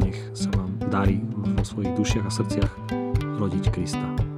[0.00, 2.72] nech sa vám darí vo svojich dušiach a srdciach
[3.36, 4.29] rodiť Krista.